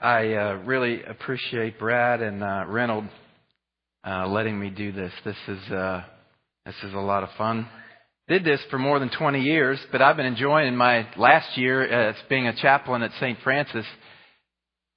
I 0.00 0.32
uh, 0.32 0.52
really 0.64 1.02
appreciate 1.02 1.78
Brad 1.78 2.22
and 2.22 2.42
uh, 2.42 2.64
uh, 4.02 4.26
letting 4.28 4.58
me 4.58 4.70
do 4.70 4.92
this. 4.92 5.12
This 5.26 5.36
is 5.46 5.70
uh, 5.70 6.02
this 6.64 6.74
is 6.84 6.94
a 6.94 6.98
lot 6.98 7.22
of 7.22 7.28
fun. 7.36 7.68
Did 8.26 8.42
this 8.42 8.60
for 8.70 8.78
more 8.78 8.98
than 8.98 9.10
20 9.10 9.42
years, 9.42 9.78
but 9.92 10.00
I've 10.00 10.16
been 10.16 10.24
enjoying 10.24 10.74
my 10.74 11.06
last 11.18 11.58
year 11.58 11.82
as 11.82 12.16
being 12.30 12.46
a 12.46 12.56
chaplain 12.56 13.02
at 13.02 13.10
St. 13.20 13.38
Francis. 13.44 13.84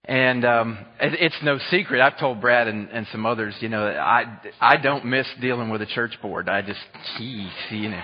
And 0.05 0.46
um, 0.46 0.78
it, 1.02 1.20
it's 1.20 1.44
no 1.44 1.58
secret. 1.70 2.00
I've 2.00 2.18
told 2.18 2.40
Brad 2.40 2.70
and, 2.70 2.88
and 2.90 3.06
some 3.12 3.26
others, 3.26 3.56
you 3.60 3.68
know, 3.68 3.86
I 3.86 4.40
I 4.62 4.78
don't 4.78 5.06
miss 5.06 5.28
dealing 5.42 5.70
with 5.70 5.82
a 5.82 5.88
church 5.88 6.18
board. 6.22 6.48
I 6.48 6.62
just, 6.62 6.80
geez, 7.18 7.52
you 7.72 7.90
know. 7.90 8.04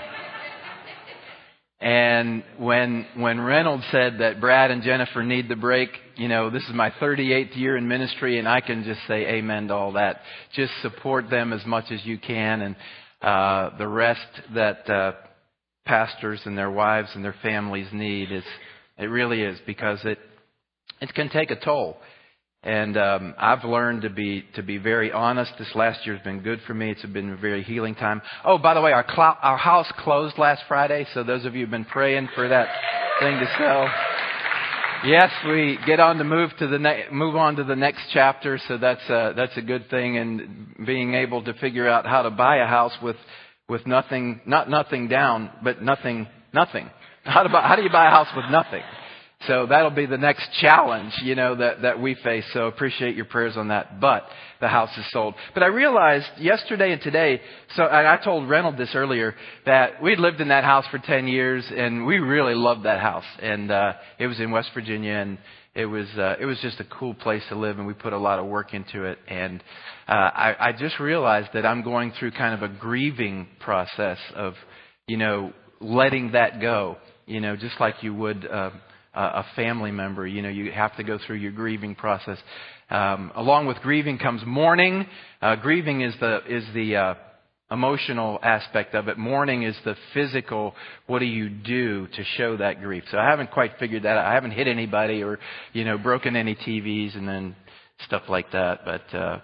And 1.82 2.43
when 2.57 3.05
when 3.16 3.39
Reynolds 3.39 3.86
said 3.89 4.18
that 4.20 4.41
Brad 4.41 4.70
and 4.70 4.84
Jennifer 4.84 5.23
need 5.23 5.48
the 5.48 5.55
break, 5.55 5.89
you 6.18 6.28
know, 6.28 6.50
this 6.50 6.64
is 6.64 6.73
my 6.73 6.89
38th 6.91 7.55
year 7.55 7.78
in 7.78 7.88
ministry, 7.88 8.37
and 8.37 8.50
I 8.50 8.60
can 8.60 8.83
just 8.83 9.00
say 9.07 9.25
amen 9.25 9.70
to 9.70 9.75
all 9.75 9.93
that. 9.93 10.20
Just 10.54 10.73
support 10.82 11.29
them 11.29 11.54
as 11.54 11.65
much 11.65 11.86
as 11.92 12.06
you 12.06 12.18
can, 12.18 12.61
and 12.61 12.75
uh, 13.21 13.78
the 13.78 13.87
rest 13.87 14.28
that 14.54 14.89
uh, 14.89 15.14
pastors 15.86 16.42
and 16.43 16.57
their 16.57 16.70
wives 16.70 17.10
and 17.15 17.23
their 17.23 17.36
families 17.42 17.87
need 17.93 18.32
is 18.32 18.43
it 18.98 19.06
really 19.06 19.42
is 19.42 19.57
because 19.65 20.00
it 20.04 20.20
it 21.00 21.14
can 21.14 21.29
take 21.29 21.50
a 21.50 21.56
toll. 21.56 21.96
And 22.64 22.98
um, 22.98 23.36
I've 23.38 23.64
learned 23.64 24.02
to 24.02 24.10
be 24.10 24.44
to 24.56 24.64
be 24.64 24.78
very 24.78 25.14
honest. 25.14 25.54
This 25.58 25.74
last 25.76 26.06
year's 26.06 26.22
been 26.24 26.42
good 26.42 26.60
for 26.68 26.74
me. 26.74 26.92
It's 26.92 27.06
been 27.06 27.32
a 27.32 27.38
very 27.38 27.64
healing 27.64 27.96
time. 27.96 28.22
Oh, 28.44 28.58
by 28.58 28.74
the 28.74 28.82
way, 28.82 28.92
our 28.92 29.06
cl- 29.08 29.38
our 29.42 29.58
house 29.58 29.90
closed 30.00 30.38
last 30.38 30.64
Friday. 30.68 31.06
So 31.14 31.24
those 31.24 31.46
of 31.46 31.56
you 31.56 31.62
who've 31.62 31.72
been 31.72 31.86
praying 31.86 32.28
for 32.36 32.50
that 32.50 32.68
thing 33.22 33.40
to 33.40 33.56
sell, 33.58 33.90
yes, 35.09 35.32
we 35.48 35.80
get 35.86 36.02
on 36.02 36.18
to 36.18 36.26
move 36.26 36.52
to 36.59 36.68
the 36.68 36.80
ne- 36.80 37.06
move 37.14 37.38
on 37.38 37.56
to 37.56 37.64
the 37.64 37.78
next 37.78 38.02
chapter. 38.12 38.60
So 38.68 38.78
that's 38.78 39.08
a, 39.10 39.34
that's 39.38 39.56
a 39.56 39.62
good 39.62 39.90
thing. 39.90 40.18
And 40.18 40.86
being 40.86 41.14
able 41.14 41.42
to 41.46 41.54
figure 41.54 41.88
out 41.88 42.06
how 42.06 42.23
to 42.23 42.30
buy 42.30 42.58
a 42.58 42.68
house 42.68 42.98
with 43.02 43.16
with 43.70 43.88
nothing, 43.88 44.42
not 44.46 44.70
nothing 44.70 45.08
down, 45.08 45.50
but 45.64 45.82
nothing, 45.82 46.28
nothing. 46.54 46.90
How 47.23 47.44
to 47.44 47.50
buy, 47.50 47.62
how 47.62 47.78
do 47.78 47.84
you 47.84 47.90
buy 47.90 48.08
a 48.08 48.10
house 48.10 48.28
with 48.36 48.46
nothing? 48.52 48.82
So 49.48 49.66
that'll 49.68 49.92
be 49.92 50.06
the 50.06 50.18
next 50.18 50.50
challenge, 50.59 51.14
you 51.23 51.34
know, 51.34 51.56
that, 51.56 51.84
that 51.84 52.02
we 52.02 52.16
face. 52.16 52.44
So 52.52 52.68
appreciate 52.68 53.16
your 53.16 53.23
prayers 53.23 53.56
on 53.56 53.70
that. 53.70 54.02
But 54.02 54.26
the 54.59 54.68
house 54.68 54.90
is 54.98 55.09
sold. 55.12 55.34
But 55.54 55.64
I 55.64 55.68
realized 55.68 56.28
yesterday 56.38 56.92
and 56.92 57.02
today, 57.02 57.40
so 57.76 57.84
I 57.84 58.20
told 58.22 58.50
Reynolds 58.50 58.78
this 58.78 58.92
earlier, 58.94 59.36
that 59.66 60.04
we'd 60.04 60.20
lived 60.20 60.42
in 60.42 60.50
that 60.50 60.66
house 60.66 60.84
for 60.92 60.98
10 60.98 61.30
years 61.30 61.64
and 61.73 62.06
we 62.06 62.20
really 62.20 62.54
loved 62.54 62.84
that 62.84 63.00
house. 63.00 63.23
And, 63.42 63.72
uh, 63.72 63.94
it 64.20 64.28
was 64.28 64.42
in 64.42 64.52
West 64.52 64.72
Virginia 64.73 65.14
and 65.14 65.38
it 65.73 65.86
was, 65.86 66.08
uh, 66.17 66.36
it 66.38 66.45
was 66.45 66.60
just 66.62 66.82
a 66.82 66.86
cool 66.86 67.14
place 67.14 67.44
to 67.48 67.56
live 67.56 67.78
and 67.78 67.88
we 67.88 67.94
put 67.94 68.12
a 68.12 68.17
lot 68.17 68.40
of 68.40 68.45
work 68.45 68.73
into 68.73 69.06
it. 69.06 69.20
And, 69.30 69.64
uh, 70.10 70.12
I, 70.12 70.56
I 70.60 70.72
just 70.73 71.00
realized 71.00 71.52
that 71.54 71.66
I'm 71.66 71.82
going 71.82 72.12
through 72.20 72.32
kind 72.32 72.62
of 72.62 72.70
a 72.70 72.73
grieving 72.73 73.48
process 73.62 74.17
of, 74.36 74.56
you 75.08 75.16
know, 75.16 75.54
letting 75.80 76.34
that 76.34 76.60
go. 76.60 76.98
You 77.26 77.40
know, 77.40 77.56
just 77.56 77.80
like 77.80 78.02
you 78.02 78.14
would, 78.16 78.45
uh, 78.45 78.72
a 79.14 79.46
family 79.56 79.92
member. 79.92 80.28
You 80.28 80.42
know, 80.42 80.50
you 80.50 80.72
have 80.72 80.96
to 80.98 81.04
go 81.04 81.18
through 81.26 81.38
your 81.38 81.52
grieving 81.52 81.96
process. 81.96 82.38
Um, 82.90 83.32
along 83.36 83.68
with 83.68 83.78
grieving 83.78 84.18
comes 84.18 84.42
mourning. 84.46 85.06
Uh, 85.42 85.56
grieving 85.56 86.02
is 86.02 86.14
the 86.20 86.40
is 86.48 86.64
the 86.74 86.96
uh, 86.96 87.16
emotional 87.72 88.40
aspect 88.42 88.96
of 88.96 89.08
it. 89.08 89.18
Mourning 89.18 89.64
is 89.64 89.76
the 89.86 89.96
physical. 90.14 90.74
What 91.08 91.20
do 91.20 91.26
you 91.26 91.50
do 91.50 92.08
to 92.08 92.24
show 92.38 92.58
that 92.58 92.82
grief? 92.82 93.04
So 93.12 93.18
I 93.18 93.30
haven't 93.30 93.52
quite 93.52 93.74
figured 93.80 94.04
that 94.04 94.18
out. 94.18 94.26
I 94.26 94.34
haven't 94.34 94.52
hit 94.52 94.68
anybody 94.68 95.23
or 95.23 95.40
you 95.73 95.86
know 95.86 95.98
broken 95.98 96.36
any 96.36 96.56
TVs 96.56 97.16
and 97.16 97.28
then 97.28 97.56
stuff 98.06 98.23
like 98.30 98.52
that. 98.52 98.82
But 98.86 99.18
uh, 99.18 99.40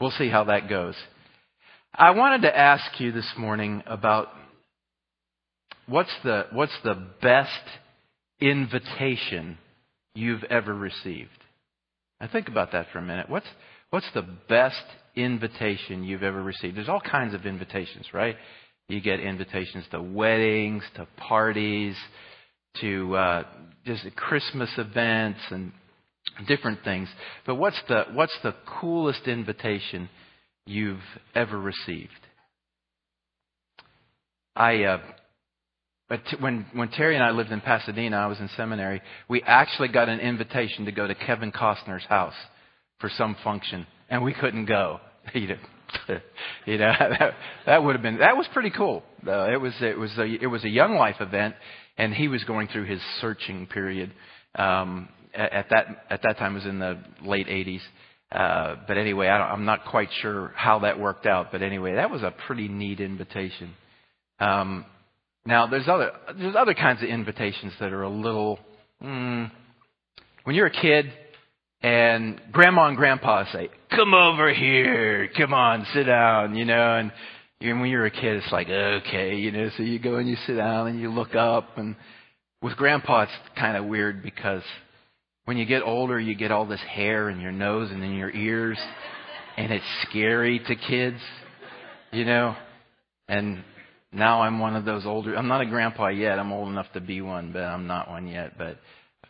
we'll 0.00 0.12
see 0.12 0.28
how 0.28 0.44
that 0.44 0.68
goes. 0.68 0.94
I 1.94 2.10
wanted 2.10 2.42
to 2.42 2.56
ask 2.56 3.00
you 3.00 3.10
this 3.10 3.32
morning 3.38 3.82
about 3.86 4.28
what's 5.86 6.14
the 6.24 6.46
what's 6.52 6.76
the 6.84 7.06
best 7.22 7.50
invitation 8.40 9.58
you've 10.14 10.44
ever 10.44 10.74
received. 10.74 11.30
Now 12.20 12.28
think 12.30 12.48
about 12.48 12.72
that 12.72 12.86
for 12.92 12.98
a 12.98 13.02
minute. 13.02 13.28
What's, 13.28 13.46
what's 13.90 14.10
the 14.14 14.26
best 14.48 14.82
invitation 15.14 16.04
you've 16.04 16.22
ever 16.22 16.42
received? 16.42 16.76
There's 16.76 16.88
all 16.88 17.00
kinds 17.00 17.34
of 17.34 17.46
invitations, 17.46 18.06
right? 18.12 18.36
You 18.88 19.00
get 19.00 19.20
invitations 19.20 19.84
to 19.90 20.00
weddings, 20.00 20.82
to 20.94 21.06
parties, 21.16 21.96
to 22.80 23.16
uh, 23.16 23.42
just 23.84 24.04
Christmas 24.16 24.70
events 24.78 25.40
and 25.50 25.72
different 26.46 26.84
things. 26.84 27.08
But 27.46 27.56
what's 27.56 27.80
the 27.88 28.04
what's 28.12 28.36
the 28.42 28.54
coolest 28.80 29.26
invitation 29.26 30.08
you've 30.66 31.00
ever 31.34 31.58
received? 31.58 32.10
I 34.54 34.84
uh, 34.84 34.98
but 36.08 36.20
when, 36.38 36.66
when 36.72 36.88
Terry 36.88 37.16
and 37.16 37.24
I 37.24 37.30
lived 37.30 37.50
in 37.50 37.60
Pasadena, 37.60 38.16
I 38.16 38.26
was 38.26 38.38
in 38.38 38.48
seminary, 38.56 39.02
we 39.28 39.42
actually 39.42 39.88
got 39.88 40.08
an 40.08 40.20
invitation 40.20 40.84
to 40.84 40.92
go 40.92 41.06
to 41.06 41.14
Kevin 41.14 41.50
Costner's 41.50 42.04
house 42.04 42.34
for 43.00 43.10
some 43.10 43.36
function, 43.42 43.86
and 44.08 44.22
we 44.22 44.32
couldn't 44.32 44.66
go. 44.66 45.00
you 45.34 45.48
know, 45.48 45.56
you 46.66 46.78
know 46.78 46.92
that, 46.98 47.34
that 47.66 47.82
would 47.82 47.94
have 47.94 48.02
been 48.02 48.18
that 48.18 48.36
was 48.36 48.46
pretty 48.52 48.70
cool. 48.70 49.02
Uh, 49.26 49.50
it 49.50 49.60
was 49.60 49.74
it 49.80 49.98
was 49.98 50.16
a 50.18 50.24
it 50.24 50.46
was 50.46 50.64
a 50.64 50.68
young 50.68 50.94
life 50.94 51.16
event, 51.20 51.56
and 51.98 52.14
he 52.14 52.28
was 52.28 52.44
going 52.44 52.68
through 52.68 52.84
his 52.84 53.00
searching 53.20 53.66
period. 53.66 54.12
Um, 54.54 55.08
at, 55.34 55.52
at 55.52 55.66
that 55.70 55.86
at 56.08 56.22
that 56.22 56.38
time 56.38 56.52
it 56.52 56.58
was 56.60 56.66
in 56.66 56.78
the 56.78 56.98
late 57.22 57.48
80s. 57.48 57.80
Uh, 58.30 58.76
but 58.86 58.96
anyway, 58.96 59.26
I 59.26 59.52
I'm 59.52 59.64
not 59.64 59.84
quite 59.86 60.08
sure 60.20 60.52
how 60.54 60.80
that 60.80 61.00
worked 61.00 61.26
out. 61.26 61.50
But 61.50 61.62
anyway, 61.62 61.94
that 61.94 62.10
was 62.10 62.22
a 62.22 62.32
pretty 62.46 62.68
neat 62.68 63.00
invitation. 63.00 63.74
Um, 64.38 64.84
now, 65.46 65.66
there's 65.68 65.88
other 65.88 66.12
there's 66.38 66.56
other 66.56 66.74
kinds 66.74 67.02
of 67.02 67.08
invitations 67.08 67.72
that 67.80 67.92
are 67.92 68.02
a 68.02 68.10
little. 68.10 68.58
Mm, 69.02 69.50
when 70.44 70.56
you're 70.56 70.66
a 70.66 70.70
kid 70.70 71.12
and 71.82 72.40
grandma 72.50 72.88
and 72.88 72.96
grandpa 72.96 73.44
say, 73.52 73.68
"Come 73.90 74.12
over 74.12 74.52
here, 74.52 75.28
come 75.36 75.54
on, 75.54 75.86
sit 75.94 76.04
down," 76.04 76.56
you 76.56 76.64
know, 76.64 76.96
and 76.96 77.12
when 77.60 77.86
you're 77.86 78.06
a 78.06 78.10
kid, 78.10 78.36
it's 78.36 78.52
like, 78.52 78.68
okay, 78.68 79.36
you 79.36 79.52
know, 79.52 79.70
so 79.76 79.82
you 79.82 79.98
go 79.98 80.16
and 80.16 80.28
you 80.28 80.36
sit 80.46 80.56
down 80.56 80.88
and 80.88 81.00
you 81.00 81.10
look 81.10 81.34
up, 81.34 81.78
and 81.78 81.96
with 82.60 82.76
grandpa, 82.76 83.22
it's 83.22 83.32
kind 83.58 83.76
of 83.76 83.84
weird 83.86 84.22
because 84.22 84.62
when 85.44 85.56
you 85.56 85.64
get 85.64 85.82
older, 85.82 86.18
you 86.18 86.34
get 86.34 86.50
all 86.50 86.66
this 86.66 86.80
hair 86.80 87.30
in 87.30 87.40
your 87.40 87.52
nose 87.52 87.90
and 87.92 88.02
in 88.02 88.14
your 88.14 88.30
ears, 88.30 88.78
and 89.56 89.72
it's 89.72 89.84
scary 90.08 90.58
to 90.58 90.74
kids, 90.74 91.20
you 92.10 92.24
know, 92.24 92.56
and 93.28 93.62
now 94.12 94.42
I'm 94.42 94.58
one 94.58 94.76
of 94.76 94.84
those 94.84 95.04
older. 95.04 95.34
I'm 95.34 95.48
not 95.48 95.60
a 95.60 95.66
grandpa 95.66 96.08
yet. 96.08 96.38
I'm 96.38 96.52
old 96.52 96.68
enough 96.68 96.92
to 96.94 97.00
be 97.00 97.20
one, 97.20 97.52
but 97.52 97.62
I'm 97.62 97.86
not 97.86 98.08
one 98.08 98.26
yet. 98.26 98.56
But 98.56 98.78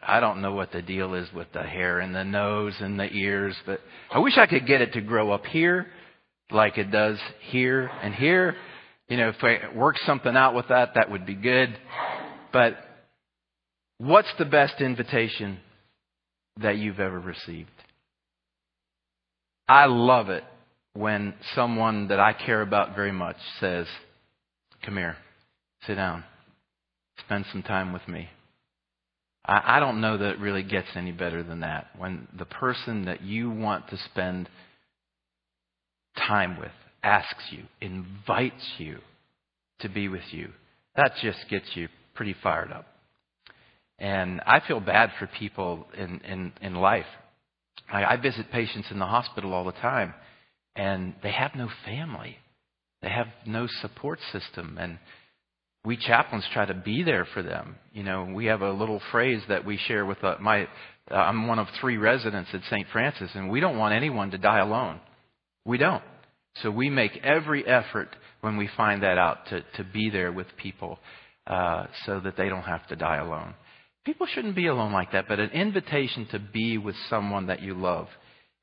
I 0.06 0.20
don't 0.20 0.42
know 0.42 0.52
what 0.52 0.72
the 0.72 0.82
deal 0.82 1.14
is 1.14 1.28
with 1.34 1.48
the 1.52 1.62
hair 1.62 2.00
and 2.00 2.14
the 2.14 2.24
nose 2.24 2.74
and 2.80 2.98
the 2.98 3.10
ears. 3.12 3.56
But 3.64 3.80
I 4.12 4.18
wish 4.18 4.36
I 4.36 4.46
could 4.46 4.66
get 4.66 4.82
it 4.82 4.92
to 4.92 5.00
grow 5.00 5.32
up 5.32 5.44
here, 5.46 5.86
like 6.50 6.78
it 6.78 6.90
does 6.90 7.18
here 7.50 7.90
and 8.02 8.14
here. 8.14 8.54
You 9.08 9.16
know, 9.16 9.28
if 9.28 9.42
I 9.42 9.74
work 9.74 9.96
something 10.04 10.36
out 10.36 10.54
with 10.54 10.68
that, 10.68 10.94
that 10.94 11.10
would 11.10 11.26
be 11.26 11.34
good. 11.34 11.76
But 12.52 12.76
what's 13.98 14.32
the 14.38 14.44
best 14.44 14.80
invitation 14.80 15.58
that 16.60 16.76
you've 16.76 17.00
ever 17.00 17.18
received? 17.18 17.70
I 19.68 19.86
love 19.86 20.28
it 20.30 20.44
when 20.94 21.34
someone 21.54 22.08
that 22.08 22.20
I 22.20 22.32
care 22.32 22.62
about 22.62 22.94
very 22.94 23.12
much 23.12 23.36
says, 23.60 23.86
Come 24.86 24.96
here. 24.96 25.16
Sit 25.84 25.96
down. 25.96 26.22
Spend 27.24 27.44
some 27.50 27.64
time 27.64 27.92
with 27.92 28.06
me. 28.06 28.28
I, 29.44 29.76
I 29.76 29.80
don't 29.80 30.00
know 30.00 30.16
that 30.16 30.34
it 30.34 30.38
really 30.38 30.62
gets 30.62 30.86
any 30.94 31.10
better 31.10 31.42
than 31.42 31.60
that. 31.60 31.88
When 31.98 32.28
the 32.38 32.44
person 32.44 33.06
that 33.06 33.20
you 33.20 33.50
want 33.50 33.88
to 33.88 33.98
spend 34.12 34.48
time 36.16 36.56
with 36.58 36.70
asks 37.02 37.44
you, 37.50 37.64
invites 37.80 38.62
you 38.78 38.98
to 39.80 39.88
be 39.88 40.06
with 40.08 40.22
you, 40.30 40.50
that 40.94 41.12
just 41.20 41.38
gets 41.50 41.66
you 41.74 41.88
pretty 42.14 42.36
fired 42.40 42.70
up. 42.70 42.86
And 43.98 44.40
I 44.46 44.60
feel 44.60 44.78
bad 44.78 45.10
for 45.18 45.26
people 45.26 45.86
in, 45.98 46.20
in, 46.20 46.52
in 46.62 46.74
life. 46.76 47.06
I, 47.92 48.04
I 48.04 48.16
visit 48.18 48.52
patients 48.52 48.88
in 48.92 49.00
the 49.00 49.06
hospital 49.06 49.52
all 49.52 49.64
the 49.64 49.72
time, 49.72 50.14
and 50.76 51.14
they 51.24 51.32
have 51.32 51.56
no 51.56 51.68
family. 51.84 52.36
They 53.02 53.10
have 53.10 53.28
no 53.46 53.66
support 53.80 54.18
system. 54.32 54.78
And 54.80 54.98
we 55.84 55.96
chaplains 55.96 56.44
try 56.52 56.66
to 56.66 56.74
be 56.74 57.02
there 57.02 57.26
for 57.32 57.42
them. 57.42 57.76
You 57.92 58.02
know, 58.02 58.28
we 58.34 58.46
have 58.46 58.62
a 58.62 58.72
little 58.72 59.00
phrase 59.12 59.42
that 59.48 59.64
we 59.64 59.78
share 59.86 60.04
with 60.04 60.22
uh, 60.24 60.36
my, 60.40 60.64
uh, 61.10 61.14
I'm 61.14 61.46
one 61.46 61.58
of 61.58 61.68
three 61.80 61.96
residents 61.96 62.50
at 62.52 62.62
St. 62.70 62.86
Francis, 62.92 63.30
and 63.34 63.50
we 63.50 63.60
don't 63.60 63.78
want 63.78 63.94
anyone 63.94 64.32
to 64.32 64.38
die 64.38 64.58
alone. 64.58 65.00
We 65.64 65.78
don't. 65.78 66.02
So 66.62 66.70
we 66.70 66.90
make 66.90 67.18
every 67.22 67.66
effort 67.66 68.08
when 68.40 68.56
we 68.56 68.68
find 68.76 69.02
that 69.02 69.18
out 69.18 69.46
to, 69.50 69.60
to 69.76 69.84
be 69.84 70.10
there 70.10 70.32
with 70.32 70.46
people 70.56 70.98
uh, 71.46 71.86
so 72.04 72.20
that 72.20 72.36
they 72.36 72.48
don't 72.48 72.62
have 72.62 72.86
to 72.88 72.96
die 72.96 73.18
alone. 73.18 73.54
People 74.04 74.26
shouldn't 74.32 74.56
be 74.56 74.68
alone 74.68 74.92
like 74.92 75.12
that, 75.12 75.26
but 75.28 75.40
an 75.40 75.50
invitation 75.50 76.26
to 76.30 76.38
be 76.38 76.78
with 76.78 76.94
someone 77.10 77.46
that 77.46 77.60
you 77.60 77.74
love 77.74 78.08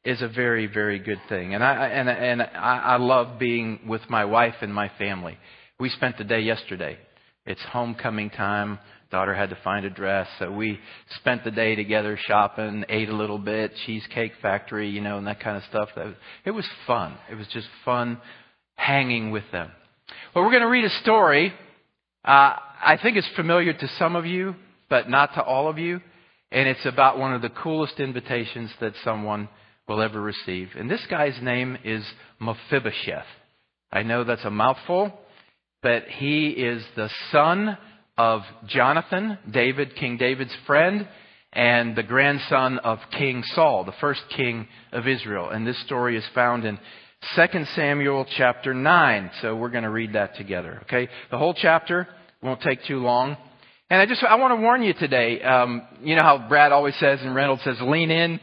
is 0.05 0.21
a 0.21 0.27
very, 0.27 0.67
very 0.67 0.99
good 0.99 1.21
thing. 1.29 1.53
And 1.53 1.63
I 1.63 1.87
and 1.87 2.09
and 2.09 2.41
I, 2.41 2.77
I 2.77 2.97
love 2.97 3.39
being 3.39 3.79
with 3.87 4.01
my 4.09 4.25
wife 4.25 4.55
and 4.61 4.73
my 4.73 4.89
family. 4.97 5.37
We 5.79 5.89
spent 5.89 6.17
the 6.17 6.23
day 6.23 6.41
yesterday. 6.41 6.97
It's 7.45 7.61
homecoming 7.71 8.29
time. 8.29 8.79
Daughter 9.11 9.35
had 9.35 9.49
to 9.51 9.57
find 9.63 9.85
a 9.85 9.91
dress, 9.91 10.27
so 10.39 10.51
we 10.51 10.79
spent 11.17 11.43
the 11.43 11.51
day 11.51 11.75
together 11.75 12.17
shopping, 12.25 12.83
ate 12.89 13.09
a 13.09 13.15
little 13.15 13.37
bit, 13.37 13.71
cheesecake 13.85 14.31
factory, 14.41 14.89
you 14.89 15.01
know, 15.01 15.19
and 15.19 15.27
that 15.27 15.39
kind 15.39 15.55
of 15.55 15.63
stuff. 15.65 15.89
It 16.45 16.51
was 16.51 16.65
fun. 16.87 17.15
It 17.29 17.35
was 17.35 17.45
just 17.53 17.67
fun 17.85 18.19
hanging 18.75 19.29
with 19.29 19.43
them. 19.51 19.71
Well, 20.33 20.43
we're 20.43 20.49
going 20.49 20.63
to 20.63 20.67
read 20.67 20.85
a 20.85 21.01
story. 21.01 21.53
Uh, 22.25 22.55
I 22.83 22.97
think 23.03 23.17
it's 23.17 23.29
familiar 23.35 23.73
to 23.73 23.87
some 23.99 24.15
of 24.15 24.25
you, 24.25 24.55
but 24.89 25.09
not 25.09 25.35
to 25.35 25.43
all 25.43 25.69
of 25.69 25.77
you. 25.77 26.01
And 26.51 26.67
it's 26.67 26.85
about 26.85 27.19
one 27.19 27.33
of 27.35 27.43
the 27.43 27.49
coolest 27.49 27.99
invitations 27.99 28.71
that 28.79 28.93
someone 29.03 29.47
will 29.87 30.01
ever 30.01 30.21
receive. 30.21 30.69
And 30.75 30.89
this 30.89 31.05
guy's 31.09 31.39
name 31.41 31.77
is 31.83 32.05
Mephibosheth. 32.39 33.25
I 33.91 34.03
know 34.03 34.23
that's 34.23 34.45
a 34.45 34.49
mouthful, 34.49 35.13
but 35.81 36.03
he 36.07 36.49
is 36.49 36.83
the 36.95 37.09
son 37.31 37.77
of 38.17 38.41
Jonathan, 38.67 39.37
David, 39.51 39.95
King 39.95 40.17
David's 40.17 40.55
friend, 40.65 41.07
and 41.51 41.95
the 41.95 42.03
grandson 42.03 42.79
of 42.79 42.99
King 43.17 43.43
Saul, 43.53 43.83
the 43.83 43.93
first 44.01 44.21
king 44.35 44.67
of 44.91 45.07
Israel. 45.07 45.49
And 45.49 45.67
this 45.67 45.79
story 45.85 46.17
is 46.17 46.23
found 46.33 46.65
in 46.65 46.79
2 47.35 47.65
Samuel 47.75 48.25
chapter 48.37 48.73
9. 48.73 49.31
So 49.41 49.55
we're 49.55 49.69
going 49.69 49.83
to 49.83 49.89
read 49.89 50.13
that 50.13 50.35
together, 50.35 50.79
okay? 50.83 51.09
The 51.29 51.37
whole 51.37 51.53
chapter 51.53 52.07
won't 52.41 52.61
take 52.61 52.83
too 52.85 52.99
long. 52.99 53.37
And 53.89 54.01
I 54.01 54.05
just, 54.07 54.23
I 54.23 54.35
want 54.35 54.57
to 54.57 54.61
warn 54.61 54.81
you 54.81 54.93
today. 54.93 55.41
Um, 55.41 55.83
you 56.01 56.15
know 56.15 56.23
how 56.23 56.47
Brad 56.49 56.71
always 56.71 56.95
says 56.99 57.19
and 57.21 57.35
Reynolds 57.35 57.63
says, 57.63 57.77
lean 57.81 58.09
in. 58.09 58.39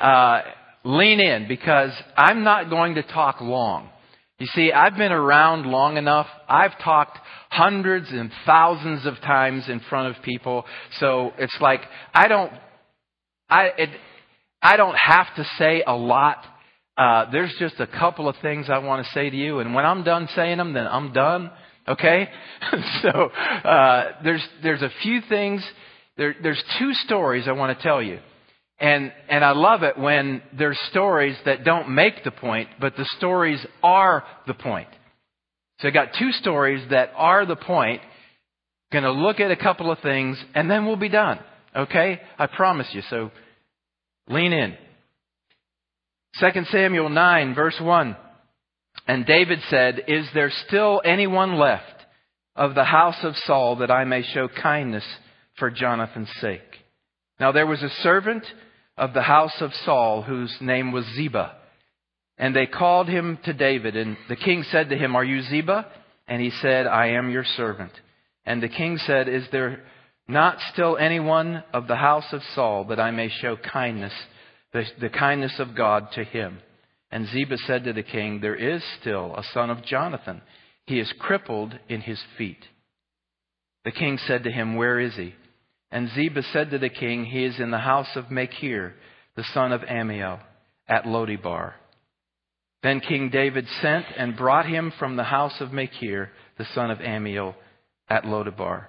Uh, 0.00 0.40
lean 0.84 1.20
in 1.20 1.48
because 1.48 1.90
I'm 2.16 2.44
not 2.44 2.70
going 2.70 2.94
to 2.94 3.02
talk 3.02 3.40
long. 3.40 3.90
You 4.38 4.46
see, 4.54 4.72
I've 4.72 4.96
been 4.96 5.12
around 5.12 5.66
long 5.66 5.98
enough. 5.98 6.26
I've 6.48 6.78
talked 6.82 7.18
hundreds 7.50 8.08
and 8.10 8.30
thousands 8.46 9.04
of 9.04 9.16
times 9.20 9.68
in 9.68 9.80
front 9.90 10.16
of 10.16 10.22
people. 10.22 10.64
So 10.98 11.32
it's 11.38 11.56
like, 11.60 11.82
I 12.14 12.26
don't, 12.26 12.50
I, 13.50 13.64
it, 13.76 13.90
I 14.62 14.78
don't 14.78 14.96
have 14.96 15.26
to 15.36 15.44
say 15.58 15.82
a 15.86 15.94
lot. 15.94 16.38
Uh, 16.96 17.30
there's 17.30 17.54
just 17.58 17.80
a 17.80 17.86
couple 17.86 18.28
of 18.28 18.36
things 18.40 18.70
I 18.70 18.78
want 18.78 19.04
to 19.04 19.12
say 19.12 19.28
to 19.28 19.36
you, 19.36 19.58
and 19.58 19.74
when 19.74 19.84
I'm 19.84 20.04
done 20.04 20.28
saying 20.34 20.56
them, 20.56 20.72
then 20.72 20.86
I'm 20.86 21.12
done. 21.12 21.50
Okay? 21.86 22.28
so 23.02 23.08
uh, 23.08 24.22
there's 24.24 24.46
there's 24.62 24.82
a 24.82 24.90
few 25.02 25.20
things. 25.28 25.64
There, 26.16 26.34
there's 26.42 26.62
two 26.78 26.92
stories 26.94 27.44
I 27.46 27.52
want 27.52 27.76
to 27.76 27.82
tell 27.82 28.02
you. 28.02 28.20
And, 28.80 29.12
and 29.28 29.44
I 29.44 29.50
love 29.50 29.82
it 29.82 29.98
when 29.98 30.40
there's 30.56 30.78
stories 30.90 31.36
that 31.44 31.64
don't 31.64 31.90
make 31.90 32.24
the 32.24 32.30
point, 32.30 32.70
but 32.80 32.96
the 32.96 33.04
stories 33.18 33.64
are 33.82 34.24
the 34.46 34.54
point. 34.54 34.88
So 35.80 35.88
I 35.88 35.90
got 35.90 36.14
two 36.18 36.32
stories 36.32 36.82
that 36.90 37.12
are 37.14 37.44
the 37.44 37.56
point. 37.56 38.00
Going 38.90 39.04
to 39.04 39.12
look 39.12 39.38
at 39.38 39.50
a 39.50 39.56
couple 39.56 39.92
of 39.92 39.98
things, 40.00 40.42
and 40.54 40.70
then 40.70 40.86
we'll 40.86 40.96
be 40.96 41.10
done. 41.10 41.38
Okay? 41.76 42.20
I 42.38 42.46
promise 42.46 42.88
you. 42.92 43.02
So 43.10 43.30
lean 44.28 44.52
in. 44.52 44.76
2 46.40 46.64
Samuel 46.70 47.10
9, 47.10 47.54
verse 47.54 47.78
1. 47.80 48.16
And 49.06 49.26
David 49.26 49.60
said, 49.68 50.04
Is 50.08 50.26
there 50.32 50.50
still 50.66 51.02
anyone 51.04 51.58
left 51.58 51.84
of 52.56 52.74
the 52.74 52.84
house 52.84 53.18
of 53.22 53.36
Saul 53.44 53.76
that 53.76 53.90
I 53.90 54.04
may 54.04 54.22
show 54.22 54.48
kindness 54.48 55.04
for 55.58 55.70
Jonathan's 55.70 56.30
sake? 56.40 56.60
Now 57.38 57.52
there 57.52 57.66
was 57.66 57.82
a 57.82 57.90
servant 58.02 58.44
of 59.00 59.14
the 59.14 59.22
house 59.22 59.54
of 59.60 59.72
Saul, 59.86 60.20
whose 60.20 60.54
name 60.60 60.92
was 60.92 61.06
Ziba. 61.16 61.56
And 62.36 62.54
they 62.54 62.66
called 62.66 63.08
him 63.08 63.38
to 63.44 63.54
David, 63.54 63.96
and 63.96 64.18
the 64.28 64.36
king 64.36 64.62
said 64.70 64.90
to 64.90 64.96
him, 64.96 65.16
Are 65.16 65.24
you 65.24 65.40
Ziba? 65.40 65.86
And 66.28 66.40
he 66.40 66.50
said, 66.50 66.86
I 66.86 67.12
am 67.12 67.30
your 67.30 67.44
servant. 67.56 67.92
And 68.44 68.62
the 68.62 68.68
king 68.68 68.98
said, 68.98 69.26
Is 69.26 69.44
there 69.50 69.84
not 70.28 70.58
still 70.72 70.98
anyone 70.98 71.64
of 71.72 71.88
the 71.88 71.96
house 71.96 72.26
of 72.32 72.42
Saul 72.54 72.84
that 72.84 73.00
I 73.00 73.10
may 73.10 73.30
show 73.30 73.56
kindness, 73.56 74.12
the, 74.74 74.84
the 75.00 75.08
kindness 75.08 75.54
of 75.58 75.74
God 75.74 76.08
to 76.14 76.22
him? 76.22 76.58
And 77.10 77.26
Ziba 77.28 77.56
said 77.66 77.84
to 77.84 77.94
the 77.94 78.02
king, 78.02 78.40
There 78.40 78.54
is 78.54 78.82
still 79.00 79.34
a 79.34 79.42
son 79.54 79.70
of 79.70 79.82
Jonathan. 79.82 80.42
He 80.84 81.00
is 81.00 81.12
crippled 81.18 81.74
in 81.88 82.02
his 82.02 82.20
feet. 82.36 82.64
The 83.86 83.92
king 83.92 84.18
said 84.26 84.44
to 84.44 84.50
him, 84.50 84.76
Where 84.76 85.00
is 85.00 85.14
he? 85.16 85.34
And 85.90 86.08
Ziba 86.10 86.42
said 86.52 86.70
to 86.70 86.78
the 86.78 86.88
king, 86.88 87.24
He 87.24 87.44
is 87.44 87.58
in 87.58 87.70
the 87.70 87.78
house 87.78 88.14
of 88.14 88.30
Machir, 88.30 88.94
the 89.36 89.44
son 89.44 89.72
of 89.72 89.82
Ammiel, 89.82 90.40
at 90.88 91.04
Lodebar. 91.04 91.74
Then 92.82 93.00
King 93.00 93.28
David 93.30 93.66
sent 93.82 94.06
and 94.16 94.36
brought 94.36 94.66
him 94.66 94.92
from 94.98 95.16
the 95.16 95.24
house 95.24 95.60
of 95.60 95.72
Machir, 95.72 96.30
the 96.56 96.64
son 96.74 96.90
of 96.90 96.98
Ammiel, 96.98 97.54
at 98.08 98.24
Lodebar. 98.24 98.86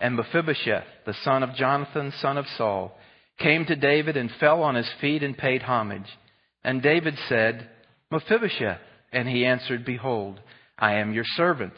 And 0.00 0.16
Mephibosheth, 0.16 0.84
the 1.06 1.14
son 1.22 1.42
of 1.42 1.54
Jonathan, 1.54 2.12
son 2.20 2.38
of 2.38 2.46
Saul, 2.56 2.96
came 3.38 3.64
to 3.66 3.76
David 3.76 4.16
and 4.16 4.30
fell 4.40 4.62
on 4.62 4.74
his 4.74 4.90
feet 5.00 5.22
and 5.22 5.36
paid 5.36 5.62
homage. 5.62 6.08
And 6.62 6.82
David 6.82 7.16
said, 7.28 7.68
Mephibosheth. 8.10 8.80
And 9.12 9.28
he 9.28 9.46
answered, 9.46 9.84
Behold, 9.84 10.40
I 10.76 10.94
am 10.94 11.12
your 11.12 11.24
servant. 11.36 11.74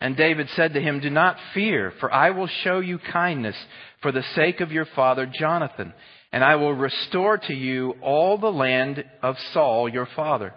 And 0.00 0.16
David 0.16 0.48
said 0.56 0.74
to 0.74 0.80
him, 0.80 1.00
Do 1.00 1.10
not 1.10 1.36
fear, 1.52 1.92
for 2.00 2.12
I 2.12 2.30
will 2.30 2.48
show 2.62 2.80
you 2.80 2.98
kindness 2.98 3.56
for 4.00 4.12
the 4.12 4.24
sake 4.34 4.60
of 4.60 4.72
your 4.72 4.86
father 4.96 5.26
Jonathan, 5.26 5.92
and 6.32 6.42
I 6.42 6.56
will 6.56 6.72
restore 6.72 7.36
to 7.36 7.54
you 7.54 7.94
all 8.02 8.38
the 8.38 8.52
land 8.52 9.04
of 9.22 9.36
Saul 9.52 9.88
your 9.88 10.08
father. 10.16 10.54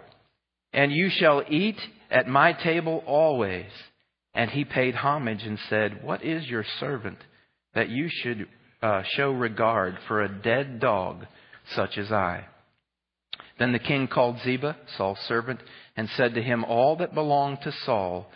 And 0.72 0.90
you 0.92 1.10
shall 1.10 1.42
eat 1.48 1.78
at 2.10 2.26
my 2.26 2.52
table 2.52 3.02
always. 3.06 3.70
And 4.34 4.50
he 4.50 4.64
paid 4.64 4.94
homage 4.94 5.44
and 5.44 5.58
said, 5.68 6.02
What 6.02 6.24
is 6.24 6.46
your 6.46 6.64
servant 6.80 7.18
that 7.74 7.88
you 7.88 8.08
should 8.10 8.48
uh, 8.82 9.02
show 9.16 9.30
regard 9.30 9.96
for 10.08 10.22
a 10.22 10.28
dead 10.28 10.80
dog 10.80 11.26
such 11.74 11.98
as 11.98 12.10
I? 12.10 12.46
Then 13.58 13.72
the 13.72 13.78
king 13.78 14.08
called 14.08 14.40
Ziba, 14.42 14.76
Saul's 14.96 15.18
servant, 15.28 15.60
and 15.96 16.08
said 16.16 16.34
to 16.34 16.42
him, 16.42 16.64
All 16.64 16.96
that 16.96 17.14
belonged 17.14 17.58
to 17.62 17.72
Saul 17.84 18.26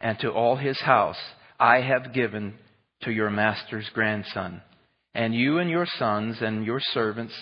and 0.00 0.18
to 0.20 0.30
all 0.30 0.56
his 0.56 0.78
house 0.80 1.18
I 1.58 1.80
have 1.80 2.12
given 2.12 2.54
to 3.02 3.10
your 3.10 3.30
master's 3.30 3.88
grandson. 3.94 4.62
And 5.14 5.34
you 5.34 5.58
and 5.58 5.70
your 5.70 5.86
sons 5.98 6.38
and 6.40 6.64
your 6.64 6.80
servants 6.80 7.32